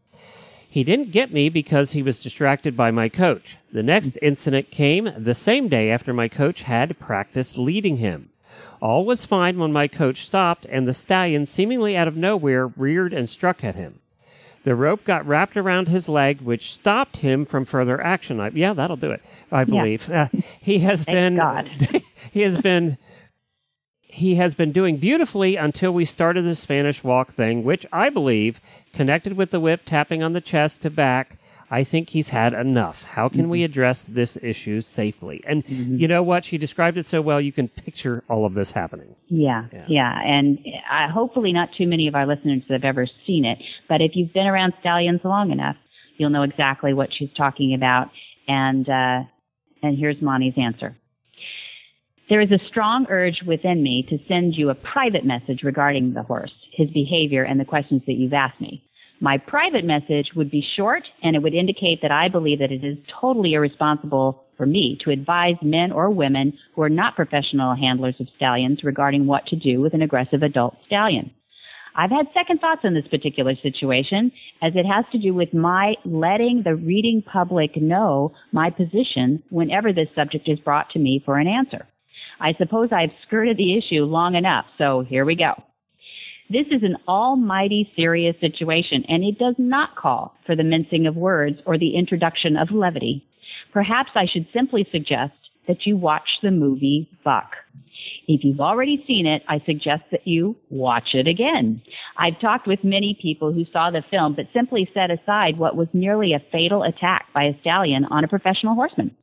[0.70, 3.58] He didn't get me because he was distracted by my coach.
[3.72, 8.30] The next incident came the same day after my coach had practiced leading him.
[8.80, 13.12] All was fine when my coach stopped and the stallion, seemingly out of nowhere, reared
[13.12, 13.98] and struck at him.
[14.62, 18.38] The rope got wrapped around his leg, which stopped him from further action.
[18.40, 19.22] I, yeah, that'll do it.
[19.50, 20.28] I believe yeah.
[20.32, 21.40] uh, he has been.
[22.30, 22.98] he has been
[24.12, 28.60] he has been doing beautifully until we started the Spanish walk thing, which I believe,
[28.92, 31.38] connected with the whip tapping on the chest to back,
[31.70, 33.04] I think he's had enough.
[33.04, 33.50] How can mm-hmm.
[33.50, 35.40] we address this issue safely?
[35.46, 35.96] And mm-hmm.
[35.96, 36.44] you know what?
[36.44, 39.14] She described it so well, you can picture all of this happening.
[39.28, 39.84] Yeah, yeah.
[39.88, 40.20] yeah.
[40.24, 40.58] And
[40.90, 43.58] uh, hopefully, not too many of our listeners have ever seen it.
[43.88, 45.76] But if you've been around stallions long enough,
[46.16, 48.10] you'll know exactly what she's talking about.
[48.48, 49.22] And, uh,
[49.82, 50.96] and here's Monty's answer.
[52.30, 56.22] There is a strong urge within me to send you a private message regarding the
[56.22, 58.84] horse, his behavior, and the questions that you've asked me.
[59.20, 62.84] My private message would be short and it would indicate that I believe that it
[62.84, 68.14] is totally irresponsible for me to advise men or women who are not professional handlers
[68.20, 71.32] of stallions regarding what to do with an aggressive adult stallion.
[71.96, 74.30] I've had second thoughts on this particular situation
[74.62, 79.92] as it has to do with my letting the reading public know my position whenever
[79.92, 81.88] this subject is brought to me for an answer.
[82.40, 85.52] I suppose I've skirted the issue long enough, so here we go.
[86.48, 91.14] This is an almighty serious situation, and it does not call for the mincing of
[91.14, 93.24] words or the introduction of levity.
[93.72, 95.34] Perhaps I should simply suggest
[95.68, 97.52] that you watch the movie Buck.
[98.26, 101.82] If you've already seen it, I suggest that you watch it again.
[102.16, 105.88] I've talked with many people who saw the film but simply set aside what was
[105.92, 109.14] nearly a fatal attack by a stallion on a professional horseman.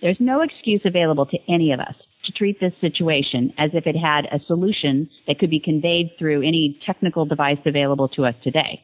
[0.00, 1.94] There's no excuse available to any of us
[2.30, 6.42] to treat this situation as if it had a solution that could be conveyed through
[6.42, 8.80] any technical device available to us today.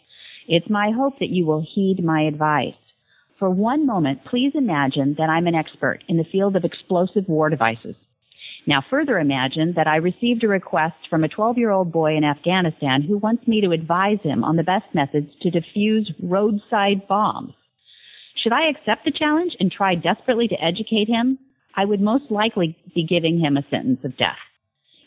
[0.48, 2.74] It's my hope that you will heed my advice.
[3.38, 7.50] For one moment, please imagine that I'm an expert in the field of explosive war
[7.50, 7.96] devices.
[8.66, 12.24] Now further imagine that I received a request from a 12 year old boy in
[12.24, 17.52] Afghanistan who wants me to advise him on the best methods to defuse roadside bombs.
[18.42, 21.38] Should I accept the challenge and try desperately to educate him?
[21.76, 24.38] I would most likely be giving him a sentence of death.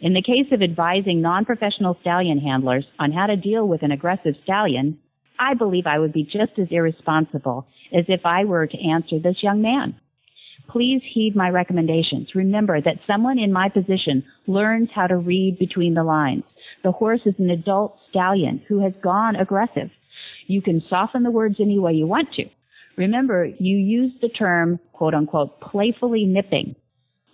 [0.01, 4.35] In the case of advising non-professional stallion handlers on how to deal with an aggressive
[4.43, 4.99] stallion,
[5.39, 9.41] I believe I would be just as irresponsible as if I were to answer this
[9.41, 9.95] young man.
[10.69, 12.35] Please heed my recommendations.
[12.35, 16.43] Remember that someone in my position learns how to read between the lines.
[16.83, 19.89] The horse is an adult stallion who has gone aggressive.
[20.47, 22.45] You can soften the words any way you want to.
[22.97, 26.75] Remember, you use the term, quote unquote, playfully nipping.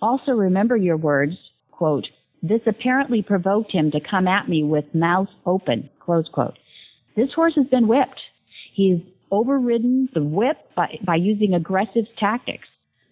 [0.02, 1.36] Also remember your words,
[1.72, 2.08] quote,
[2.44, 6.58] this apparently provoked him to come at me with mouth open, close quote.
[7.16, 8.22] This horse has been whipped.
[8.74, 9.00] He's
[9.32, 12.68] overridden the whip by, by using aggressive tactics.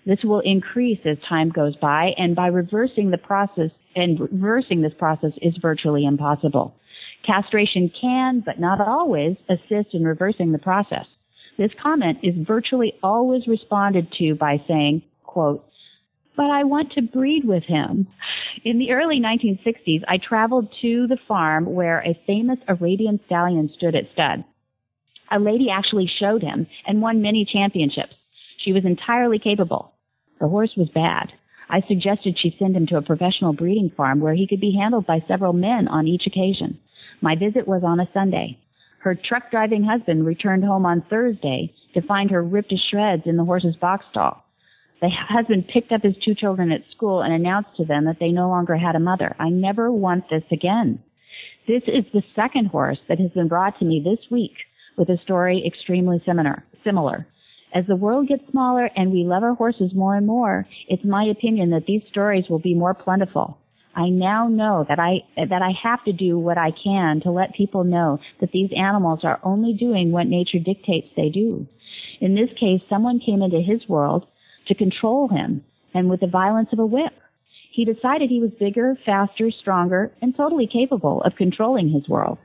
[0.06, 4.94] This will increase as time goes by, and by reversing the process, and reversing this
[5.00, 6.76] process is virtually impossible.
[7.26, 11.06] Castration can, but not always, assist in reversing the process.
[11.58, 15.66] This comment is virtually always responded to by saying, quote,
[16.36, 18.08] but I want to breed with him.
[18.64, 23.96] In the early 1960s, I traveled to the farm where a famous Arabian stallion stood
[23.96, 24.44] at stud.
[25.32, 28.16] A lady actually showed him and won many championships.
[28.58, 29.94] She was entirely capable.
[30.40, 31.32] The horse was bad.
[31.70, 35.06] I suggested she send him to a professional breeding farm where he could be handled
[35.06, 36.80] by several men on each occasion.
[37.22, 38.60] My visit was on a Sunday.
[39.04, 43.36] Her truck driving husband returned home on Thursday to find her ripped to shreds in
[43.36, 44.46] the horse's box stall.
[45.02, 48.30] The husband picked up his two children at school and announced to them that they
[48.30, 49.36] no longer had a mother.
[49.40, 51.04] I never want this again.
[51.68, 54.54] This is the second horse that has been brought to me this week
[54.98, 56.64] with a story extremely similar.
[56.86, 57.28] Similar.
[57.74, 61.26] As the world gets smaller and we love our horses more and more, it's my
[61.26, 63.58] opinion that these stories will be more plentiful.
[63.96, 67.54] I now know that I that I have to do what I can to let
[67.54, 71.68] people know that these animals are only doing what nature dictates they do.
[72.20, 74.26] In this case, someone came into his world
[74.68, 75.64] to control him
[75.94, 77.14] and with the violence of a whip.
[77.72, 82.38] He decided he was bigger, faster, stronger, and totally capable of controlling his world.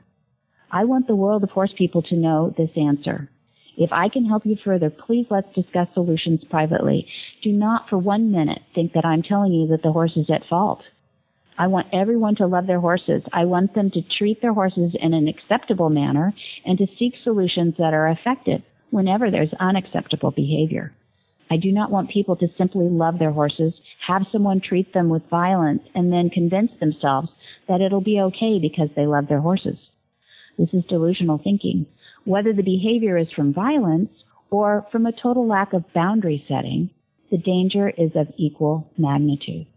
[0.71, 3.29] I want the world of horse people to know this answer.
[3.77, 7.07] If I can help you further, please let's discuss solutions privately.
[7.41, 10.45] Do not for one minute think that I'm telling you that the horse is at
[10.49, 10.81] fault.
[11.59, 13.21] I want everyone to love their horses.
[13.33, 16.33] I want them to treat their horses in an acceptable manner
[16.65, 20.93] and to seek solutions that are effective whenever there's unacceptable behavior.
[21.51, 23.73] I do not want people to simply love their horses,
[24.07, 27.27] have someone treat them with violence, and then convince themselves
[27.67, 29.75] that it'll be okay because they love their horses.
[30.57, 31.87] This is delusional thinking.
[32.23, 34.11] Whether the behavior is from violence
[34.49, 36.91] or from a total lack of boundary setting,
[37.31, 39.67] the danger is of equal magnitude.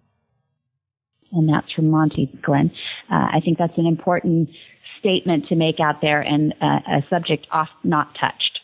[1.33, 2.71] And that's from Monty Glenn.
[3.11, 4.51] Uh, I think that's an important
[4.99, 8.61] statement to make out there and uh, a subject oft not touched.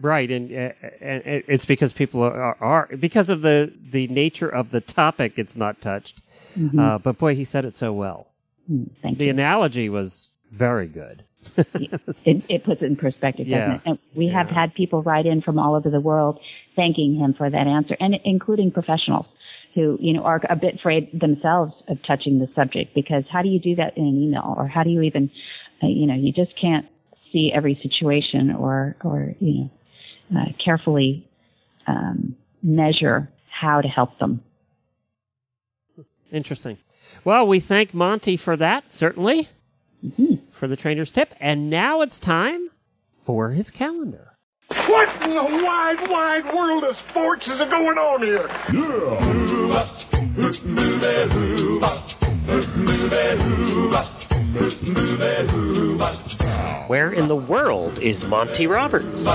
[0.00, 4.70] Right, and, uh, and it's because people are, are, because of the the nature of
[4.70, 5.38] the topic.
[5.38, 6.20] It's not touched,
[6.56, 6.78] mm-hmm.
[6.78, 8.28] uh, but boy, he said it so well.
[8.70, 9.30] Mm, thank the you.
[9.30, 11.24] analogy was very good.
[11.56, 13.74] it, it, puts it in perspective, doesn't yeah.
[13.76, 13.80] it?
[13.86, 14.38] And we yeah.
[14.38, 16.40] have had people write in from all over the world
[16.74, 19.26] thanking him for that answer, and including professionals
[19.76, 23.48] who, you know, are a bit afraid themselves of touching the subject because how do
[23.48, 25.30] you do that in an email, or how do you even,
[25.82, 26.86] uh, you know, you just can't
[27.30, 29.70] see every situation or, or you
[30.32, 31.28] know, uh, carefully
[31.86, 34.42] um, measure how to help them.
[36.32, 36.78] Interesting.
[37.22, 39.48] Well, we thank Monty for that, certainly,
[40.04, 40.36] mm-hmm.
[40.50, 41.34] for the trainer's tip.
[41.38, 42.68] And now it's time
[43.20, 44.32] for his calendar.
[44.68, 49.35] What in the wide, wide world of sports is going on here?
[56.86, 59.26] Where in the world is Monty Roberts?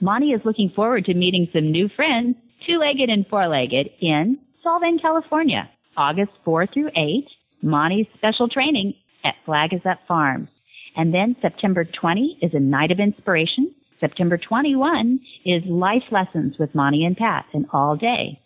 [0.00, 2.36] Monty is looking forward to meeting some new friends,
[2.66, 7.24] two-legged and four-legged, in Solvang, California, August 4 through 8.
[7.62, 8.94] Monty's special training
[9.24, 10.48] at Flag is Up Farms.
[10.96, 13.74] And then September 20 is a night of inspiration.
[14.00, 18.40] September 21 is life lessons with Monty and Pat, and all day.